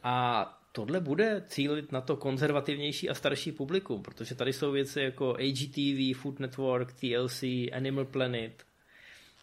[0.02, 5.34] A tohle bude cílit na to konzervativnější a starší publikum, protože tady jsou věci jako
[5.34, 7.42] AGTV, Food Network, TLC,
[7.72, 8.64] Animal Planet,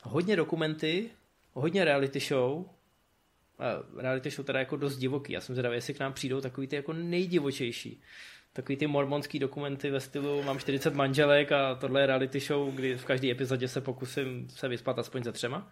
[0.01, 1.09] hodně dokumenty,
[1.53, 2.65] hodně reality show,
[3.97, 5.34] reality show teda jako dost divoký.
[5.34, 8.01] Já jsem zvědavý, jestli k nám přijdou takový ty jako nejdivočejší.
[8.53, 12.97] Takový ty mormonský dokumenty ve stylu mám 40 manželek a tohle je reality show, kdy
[12.97, 15.72] v každé epizodě se pokusím se vyspat aspoň za třema.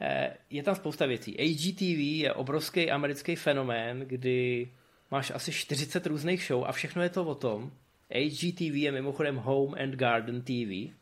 [0.00, 1.32] Eh, je tam spousta věcí.
[1.32, 4.68] HGTV je obrovský americký fenomén, kdy
[5.10, 7.72] máš asi 40 různých show a všechno je to o tom.
[8.10, 10.94] HGTV je mimochodem Home and Garden TV.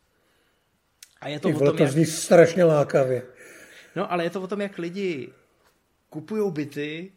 [1.21, 2.09] A je to Ty o tom, to jak...
[2.09, 3.23] strašně lákavě.
[3.97, 5.29] No, ale je to o tom, jak lidi
[6.11, 7.13] kupují byty,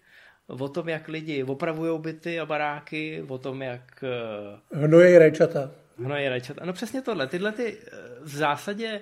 [0.48, 4.04] o tom, jak lidi opravují byty a baráky, o tom, jak...
[4.74, 5.72] Eh, hnojí rajčata.
[5.98, 6.66] Hnojí rajčata.
[6.66, 7.28] No přesně tohle.
[7.28, 9.02] Tyhle ty eh, v zásadě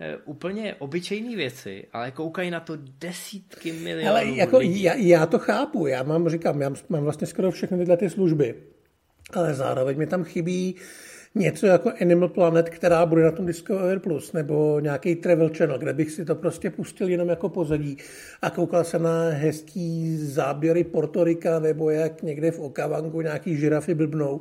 [0.00, 4.82] eh, úplně obyčejné věci, ale koukají na to desítky milionů ale jako lidí.
[4.82, 8.54] Já, já, to chápu, já mám, říkám, já mám vlastně skoro všechny tyhle ty služby,
[9.32, 14.00] ale zároveň mi tam chybí uh, něco jako Animal Planet, která bude na tom Discovery
[14.00, 17.96] Plus, nebo nějaký Travel Channel, kde bych si to prostě pustil jenom jako pozadí
[18.42, 24.40] a koukal se na hezký záběry Portorika, nebo jak někde v Okavangu nějaký žirafy blbnou.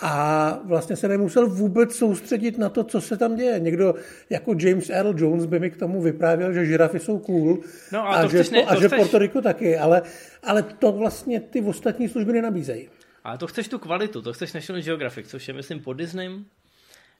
[0.00, 3.60] A vlastně se nemusel vůbec soustředit na to, co se tam děje.
[3.60, 3.94] Někdo
[4.30, 7.58] jako James Earl Jones by mi k tomu vyprávěl, že žirafy jsou cool
[7.92, 10.02] no, a, a, že, ne, a že Puerto Rico taky, ale,
[10.42, 12.88] ale to vlastně ty ostatní služby nenabízejí.
[13.28, 16.44] Ale to chceš tu kvalitu, to chceš National Geographic, což je myslím pod Disneym.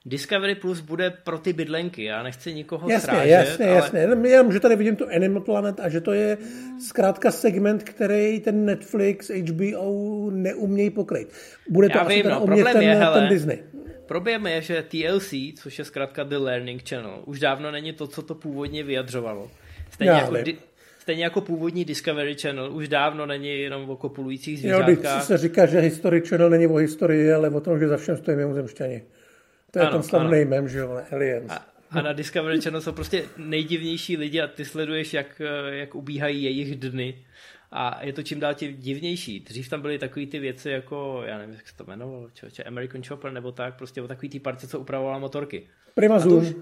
[0.05, 3.31] Discovery Plus bude pro ty bydlenky, já nechci nikoho jasně, srážet.
[3.31, 3.75] Jasně, ale...
[3.75, 6.37] jasně, jenom že tady vidím tu Animal Planet a že to je
[6.87, 11.33] zkrátka segment, který ten Netflix, HBO neumějí pokryt.
[11.69, 13.63] Bude to já asi vím, no, umět ten, je, hele, ten Disney.
[14.05, 18.21] Problém je, že TLC, což je zkrátka The Learning Channel, už dávno není to, co
[18.21, 19.51] to původně vyjadřovalo.
[19.91, 20.57] Stejně já jako di-
[20.99, 25.19] stejně jako původní Discovery Channel už dávno není jenom o kopulujících zvířátkách.
[25.19, 28.17] Jo, se říká, že History Channel není o historii, ale o tom, že za všem
[28.17, 29.03] stojí mimozemšťani.
[29.71, 31.51] To je ano, ten slavný mem, že jo, Aliens.
[31.51, 36.43] A, a na Discovery Channel jsou prostě nejdivnější lidi a ty sleduješ, jak, jak ubíhají
[36.43, 37.25] jejich dny.
[37.71, 39.39] A je to čím dál tím divnější.
[39.39, 43.03] Dřív tam byly takové ty věci jako, já nevím, jak se to jmenovalo, če, American
[43.03, 45.67] Chopper nebo tak, prostě o takový ty parce, co upravovala motorky.
[45.95, 46.37] Primazum.
[46.37, 46.55] Už,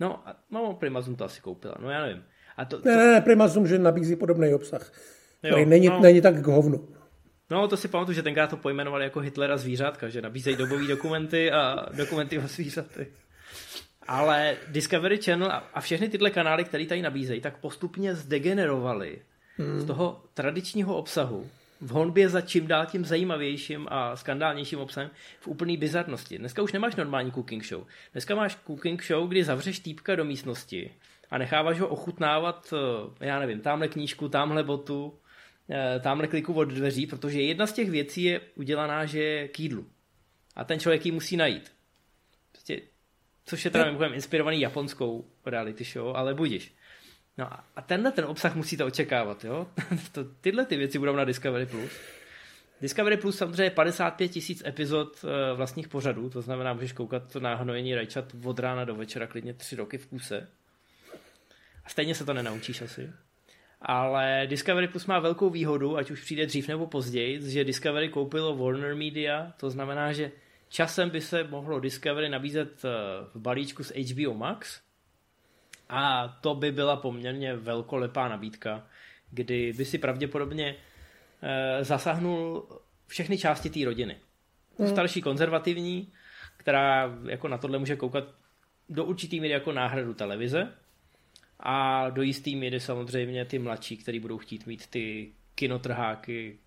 [0.00, 2.24] no, no, Primazum to asi koupila, no já nevím.
[2.62, 2.88] A to, to...
[2.88, 4.92] Ne, ne, ne, že nabízí podobný obsah,
[5.42, 6.00] jo, není, no.
[6.00, 6.88] není tak k hovnu.
[7.50, 11.52] No, to si pamatuju, že tenkrát to pojmenovali jako Hitlera zvířátka, že nabízejí dobové dokumenty
[11.52, 13.06] a dokumenty o zvířaty.
[14.08, 19.18] Ale Discovery Channel a všechny tyhle kanály, které tady nabízejí, tak postupně zdegenerovali
[19.58, 19.80] hmm.
[19.80, 21.46] z toho tradičního obsahu
[21.82, 25.10] v honbě za čím dál tím zajímavějším a skandálnějším obsahem
[25.40, 26.38] v úplný bizarnosti.
[26.38, 27.84] Dneska už nemáš normální cooking show.
[28.12, 30.90] Dneska máš cooking show, kdy zavřeš týpka do místnosti
[31.32, 32.74] a necháváš ho ochutnávat,
[33.20, 35.18] eh, já nevím, tamhle knížku, tamhle botu,
[35.70, 39.60] eh, tamhle kliku od dveří, protože jedna z těch věcí je udělaná, že je k
[39.60, 39.86] jídlu.
[40.56, 41.72] A ten člověk ji musí najít.
[42.52, 42.80] Prostě,
[43.44, 46.74] což je teda mimochodem inspirovaný japonskou reality show, ale budíš.
[47.38, 49.66] No a tenhle ten obsah musíte očekávat, jo?
[50.12, 51.66] to, tyhle ty věci budou na Discovery+.
[51.66, 51.92] Plus.
[52.80, 57.54] Discovery Plus samozřejmě je 55 tisíc epizod eh, vlastních pořadů, to znamená, můžeš koukat na
[57.54, 60.48] hnojení rajčat od rána do večera klidně tři roky v kuse.
[61.84, 63.12] A stejně se to nenaučíš asi.
[63.80, 68.56] Ale Discovery Plus má velkou výhodu, ať už přijde dřív nebo později, že Discovery koupilo
[68.56, 70.32] Warner Media, to znamená, že
[70.68, 72.88] časem by se mohlo Discovery nabízet eh,
[73.34, 74.80] v balíčku s HBO Max
[75.88, 78.86] a to by byla poměrně velkolepá nabídka,
[79.30, 80.76] kdy by si pravděpodobně
[81.42, 82.68] eh, zasahnul
[83.06, 84.16] všechny části té rodiny.
[84.78, 84.88] Hmm.
[84.88, 86.12] Starší konzervativní,
[86.56, 88.24] která jako na tohle může koukat
[88.88, 90.72] do určitý míry jako náhradu televize,
[91.62, 96.58] a do jistý míry samozřejmě ty mladší, kteří budou chtít mít ty kinotrháky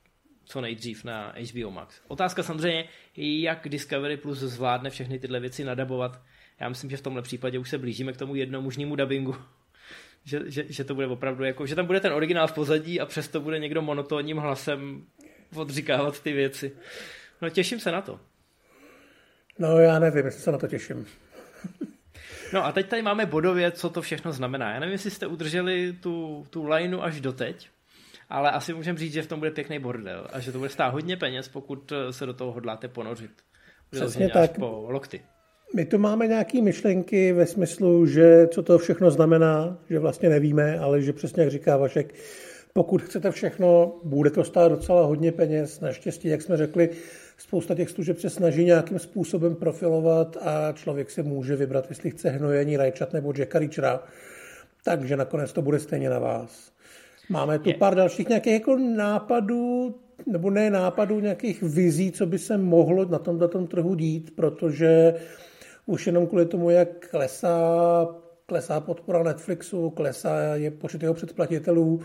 [0.45, 2.01] co nejdřív na HBO Max.
[2.07, 2.85] Otázka samozřejmě,
[3.15, 6.21] jak Discovery Plus zvládne všechny tyhle věci nadabovat.
[6.59, 9.35] Já myslím, že v tomhle případě už se blížíme k tomu jednomužnímu dubbingu.
[10.27, 13.05] Že, že, že to bude opravdu jako, že tam bude ten originál v pozadí a
[13.05, 15.05] přesto bude někdo monotónním hlasem
[15.55, 16.71] odříkávat ty věci.
[17.41, 18.19] No těším se na to.
[19.59, 21.05] No já nevím, jestli se na to těším.
[22.53, 24.73] No a teď tady máme bodově, co to všechno znamená.
[24.73, 27.69] Já nevím, jestli jste udrželi tu, tu lineu až doteď,
[28.29, 30.93] ale asi můžeme říct, že v tom bude pěkný bordel a že to bude stát
[30.93, 33.31] hodně peněz, pokud se do toho hodláte ponořit.
[33.89, 34.57] Přesně tak.
[34.57, 35.21] Po lokty.
[35.75, 40.79] My tu máme nějaké myšlenky ve smyslu, že co to všechno znamená, že vlastně nevíme,
[40.79, 42.13] ale že přesně jak říká Vašek,
[42.77, 45.79] Pokud chcete všechno, bude to stát docela hodně peněz.
[45.79, 46.89] Naštěstí, jak jsme řekli,
[47.37, 52.29] spousta těch služeb se snaží nějakým způsobem profilovat a člověk si může vybrat, jestli chce
[52.29, 54.03] hnojení, rajčat nebo Jacka Reachera.
[54.83, 56.71] Takže nakonec to bude stejně na vás.
[57.29, 62.57] Máme tu pár dalších nějakých jako nápadů, nebo ne nápadů, nějakých vizí, co by se
[62.57, 65.13] mohlo na tomto tom trhu dít, protože
[65.85, 68.07] už jenom kvůli tomu, jak klesá,
[68.45, 72.01] klesá podpora Netflixu, klesá je počet jeho předplatitelů,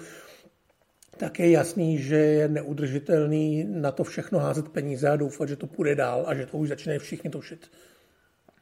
[1.21, 5.67] tak je jasný, že je neudržitelný na to všechno házet peníze a doufat, že to
[5.67, 7.71] půjde dál a že to už začínají všichni tušit.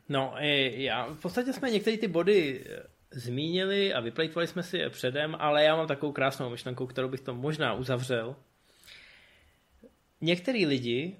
[0.09, 0.35] No,
[0.75, 5.37] já, v podstatě jsme některé ty body eh, zmínili a vyplejtvali jsme si je předem,
[5.39, 8.37] ale já mám takovou krásnou myšlenku, kterou bych to možná uzavřel.
[10.21, 11.17] Některý lidi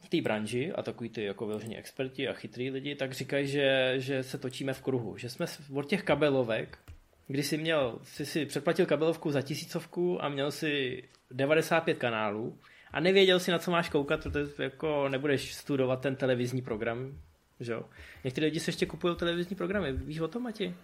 [0.00, 3.94] v té branži, a takový ty jako vyložení experti a chytrý lidi, tak říkají, že,
[3.96, 5.16] že se točíme v kruhu.
[5.16, 6.78] Že jsme od těch kabelovek,
[7.26, 12.58] kdy jsi měl, jsi si předplatil kabelovku za tisícovku a měl si 95 kanálů
[12.92, 17.12] a nevěděl si, na co máš koukat, protože jako nebudeš studovat ten televizní program,
[17.60, 17.82] že jo?
[18.24, 20.74] Někteří lidi se ještě kupují televizní programy, víš o tom, Mati?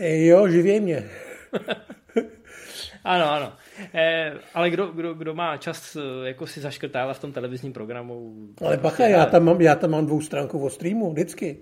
[0.00, 1.10] Jo, živěj mě.
[3.04, 3.52] ano, ano.
[3.94, 8.34] Eh, ale kdo, kdo, kdo má čas eh, jako si zaškrtávat v tom televizním programu?
[8.66, 11.56] Ale bacha, já tam mám, já tam mám dvou stránku o streamu, vždycky.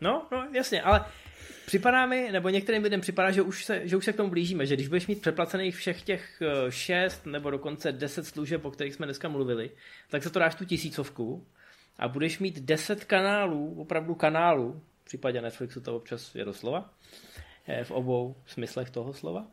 [0.00, 1.04] No, no, jasně, ale
[1.66, 4.66] připadá mi, nebo některým lidem připadá, že už, se, že už se k tomu blížíme,
[4.66, 8.94] že když budeš mít přeplacených všech těch eh, šest nebo dokonce deset služeb, o kterých
[8.94, 9.70] jsme dneska mluvili,
[10.10, 11.46] tak se to dáš tu tisícovku
[11.98, 16.90] a budeš mít deset kanálů, opravdu kanálů, v případě Netflixu to občas je doslova,
[17.82, 19.46] v obou smyslech toho slova,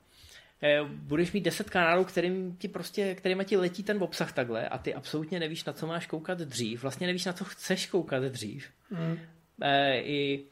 [0.62, 4.78] Eh, budeš mít 10 kanálů, kterým ti prostě, kterýma ti letí ten obsah takhle a
[4.78, 6.82] ty absolutně nevíš, na co máš koukat dřív.
[6.82, 8.68] Vlastně nevíš, na co chceš koukat dřív.
[8.89, 9.20] Mm.
[10.03, 10.43] I,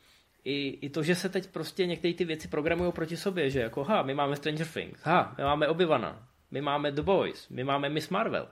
[0.47, 3.83] i, I to, že se teď prostě některé ty věci programují proti sobě, že jako,
[3.83, 7.89] ha, my máme Stranger Things, ha, my máme Obi-Wana, my máme The Boys, my máme
[7.89, 8.47] Miss Marvel.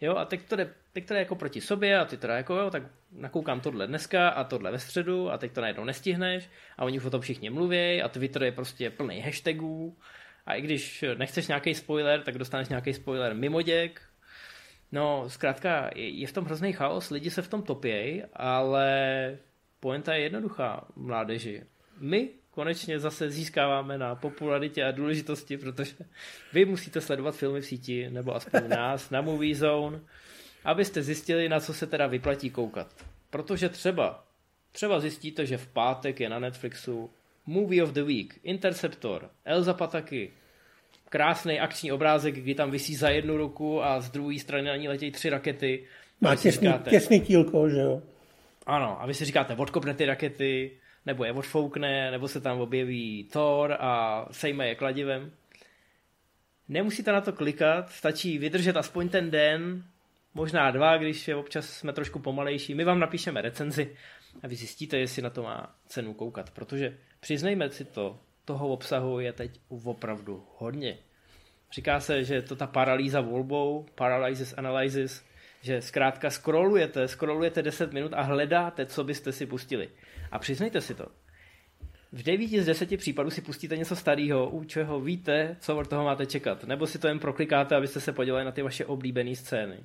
[0.00, 2.54] Jo, a teď to jde, teď to jde jako proti sobě a ty teda jako,
[2.54, 6.84] jo, tak nakoukám tohle dneska a tohle ve středu a teď to najednou nestihneš a
[6.84, 9.96] oni o tom všichni mluví a Twitter je prostě plný hashtagů
[10.46, 14.02] a i když nechceš nějaký spoiler, tak dostaneš nějaký spoiler mimo děk.
[14.92, 19.38] No, zkrátka, je v tom hrozný chaos, lidi se v tom topějí, ale
[19.82, 21.62] poenta je jednoduchá, mládeži.
[22.00, 25.94] My konečně zase získáváme na popularitě a důležitosti, protože
[26.52, 30.00] vy musíte sledovat filmy v síti, nebo aspoň nás na Movie Zone,
[30.64, 33.06] abyste zjistili, na co se teda vyplatí koukat.
[33.30, 34.24] Protože třeba,
[34.72, 37.10] třeba zjistíte, že v pátek je na Netflixu
[37.46, 40.30] Movie of the Week, Interceptor, Elza Pataky,
[41.08, 44.88] krásný akční obrázek, kdy tam vysí za jednu ruku a z druhé strany na ní
[44.88, 45.84] letějí tři rakety.
[46.20, 48.02] Má těsný, říkáte, těsný tílko, že jo?
[48.66, 53.28] Ano, a vy si říkáte, odkopne ty rakety, nebo je odfoukne, nebo se tam objeví
[53.32, 55.32] Thor a sejme je kladivem.
[56.68, 59.84] Nemusíte na to klikat, stačí vydržet aspoň ten den,
[60.34, 62.74] možná dva, když je občas jsme trošku pomalejší.
[62.74, 63.96] My vám napíšeme recenzi
[64.42, 69.20] a vy zjistíte, jestli na to má cenu koukat, protože přiznejme si to, toho obsahu
[69.20, 70.98] je teď opravdu hodně.
[71.72, 75.24] Říká se, že je to ta paralýza volbou, paralysis analysis,
[75.62, 79.88] že zkrátka scrollujete, scrollujete 10 minut a hledáte, co byste si pustili.
[80.32, 81.06] A přiznejte si to.
[82.12, 86.04] V 9 z 10 případů si pustíte něco starého, u čeho víte, co od toho
[86.04, 86.64] máte čekat.
[86.64, 89.84] Nebo si to jen proklikáte, abyste se podívali na ty vaše oblíbené scény.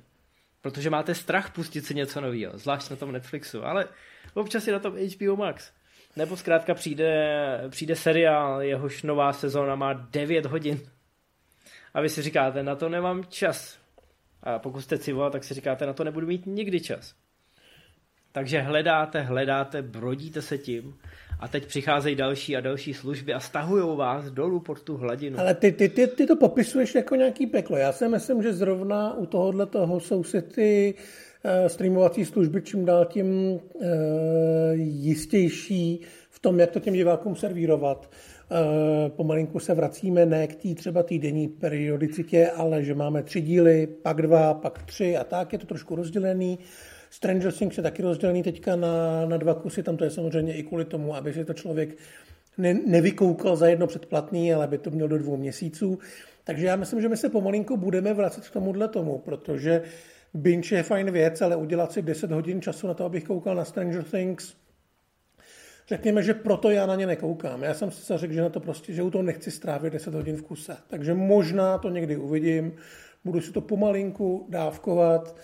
[0.60, 3.88] Protože máte strach pustit si něco nového, zvlášť na tom Netflixu, ale
[4.34, 5.72] občas je na tom HBO Max.
[6.16, 7.10] Nebo zkrátka přijde,
[7.68, 10.80] přijde seriál, jehož nová sezóna má 9 hodin.
[11.94, 13.77] A vy si říkáte, na to nemám čas.
[14.48, 17.14] A pokud jste civo, tak si říkáte, na to nebudu mít nikdy čas.
[18.32, 20.94] Takže hledáte, hledáte, brodíte se tím
[21.40, 25.38] a teď přicházejí další a další služby a stahují vás dolů pod tu hladinu.
[25.40, 27.76] Ale ty, ty, ty, ty to popisuješ jako nějaký peklo.
[27.76, 30.94] Já si myslím, že zrovna u tohohle toho jsou si ty
[31.44, 33.60] uh, streamovací služby čím dál tím uh,
[34.74, 38.10] jistější v tom, jak to těm divákům servírovat.
[38.50, 43.86] Uh, pomalinku se vracíme ne k té třeba týdenní periodicitě, ale že máme tři díly,
[44.02, 46.58] pak dva, pak tři a tak, je to trošku rozdělený.
[47.10, 50.62] Stranger Things je taky rozdělený teďka na, na dva kusy, tam to je samozřejmě i
[50.62, 51.96] kvůli tomu, aby si to člověk
[52.58, 55.98] ne, nevykoukal za jedno předplatný, ale aby to měl do dvou měsíců.
[56.44, 59.82] Takže já myslím, že my se pomalinku budeme vracet k tomuhle tomu, protože
[60.34, 63.64] binge je fajn věc, ale udělat si 10 hodin času na to, abych koukal na
[63.64, 64.54] Stranger Things,
[65.88, 67.62] Řekněme, že proto já na ně nekoukám.
[67.62, 70.36] Já jsem si řekl, že na to prostě, že u toho nechci strávit 10 hodin
[70.36, 70.76] v kuse.
[70.88, 72.72] Takže možná to někdy uvidím,
[73.24, 75.36] budu si to pomalinku dávkovat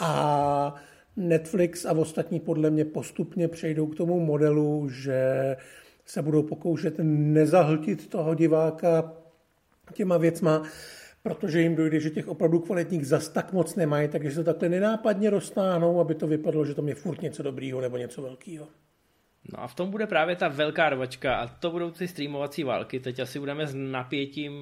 [0.00, 0.74] a
[1.16, 5.56] Netflix a ostatní podle mě postupně přejdou k tomu modelu, že
[6.06, 9.12] se budou pokoušet nezahltit toho diváka
[9.92, 10.62] těma věcma,
[11.22, 14.68] protože jim dojde, že těch opravdu kvalitních zas tak moc nemají, takže se to takhle
[14.68, 18.68] nenápadně roztáhnou, aby to vypadalo, že to je furt něco dobrýho nebo něco velkého.
[19.52, 23.00] No a v tom bude právě ta velká rvačka a to budou ty streamovací války.
[23.00, 24.52] Teď asi budeme s napětím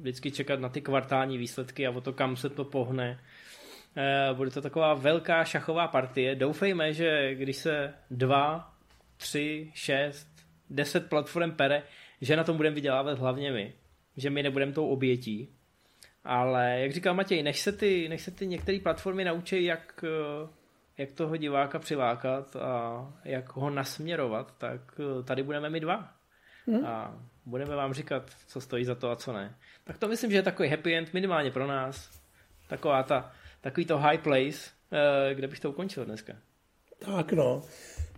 [0.00, 3.20] vždycky čekat na ty kvartální výsledky a o to, kam se to pohne.
[3.96, 6.34] Eh, bude to taková velká šachová partie.
[6.34, 8.74] Doufejme, že když se dva,
[9.16, 10.28] tři, šest,
[10.70, 11.82] deset platform pere,
[12.20, 13.72] že na tom budeme vydělávat hlavně my.
[14.16, 15.48] Že my nebudeme tou obětí.
[16.24, 20.59] Ale jak říkal Matěj, než se ty, ty některé platformy naučí, jak, eh,
[21.00, 26.08] jak toho diváka přilákat a jak ho nasměrovat, tak eh, tady budeme my dva.
[26.66, 26.86] Hmm.
[26.86, 29.54] A budeme vám říkat, co stojí za to a co ne.
[29.84, 32.10] Tak to myslím, že je takový happy end minimálně pro nás.
[32.68, 36.32] Taková ta, takový to high place, eh, kde bych to ukončil dneska.
[36.98, 37.62] Tak no.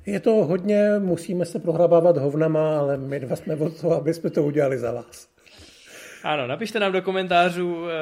[0.07, 4.31] Je to hodně, musíme se prohrabávat hovnama, ale my dva jsme od toho, aby jsme
[4.31, 5.32] to udělali za vás.
[6.25, 7.93] Ano, napište nám do komentářů, eh,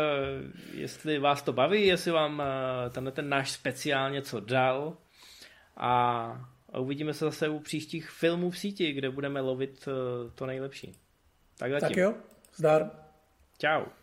[0.75, 4.97] jestli vás to baví, jestli vám eh, tenhle ten náš speciál něco dal
[5.77, 6.33] a
[6.79, 9.89] uvidíme se zase u příštích filmů v síti, kde budeme lovit
[10.35, 10.93] to nejlepší.
[11.59, 11.89] Tak zatím.
[11.89, 12.15] Tak jo,
[12.57, 12.91] zdar.
[13.59, 14.00] Ciao.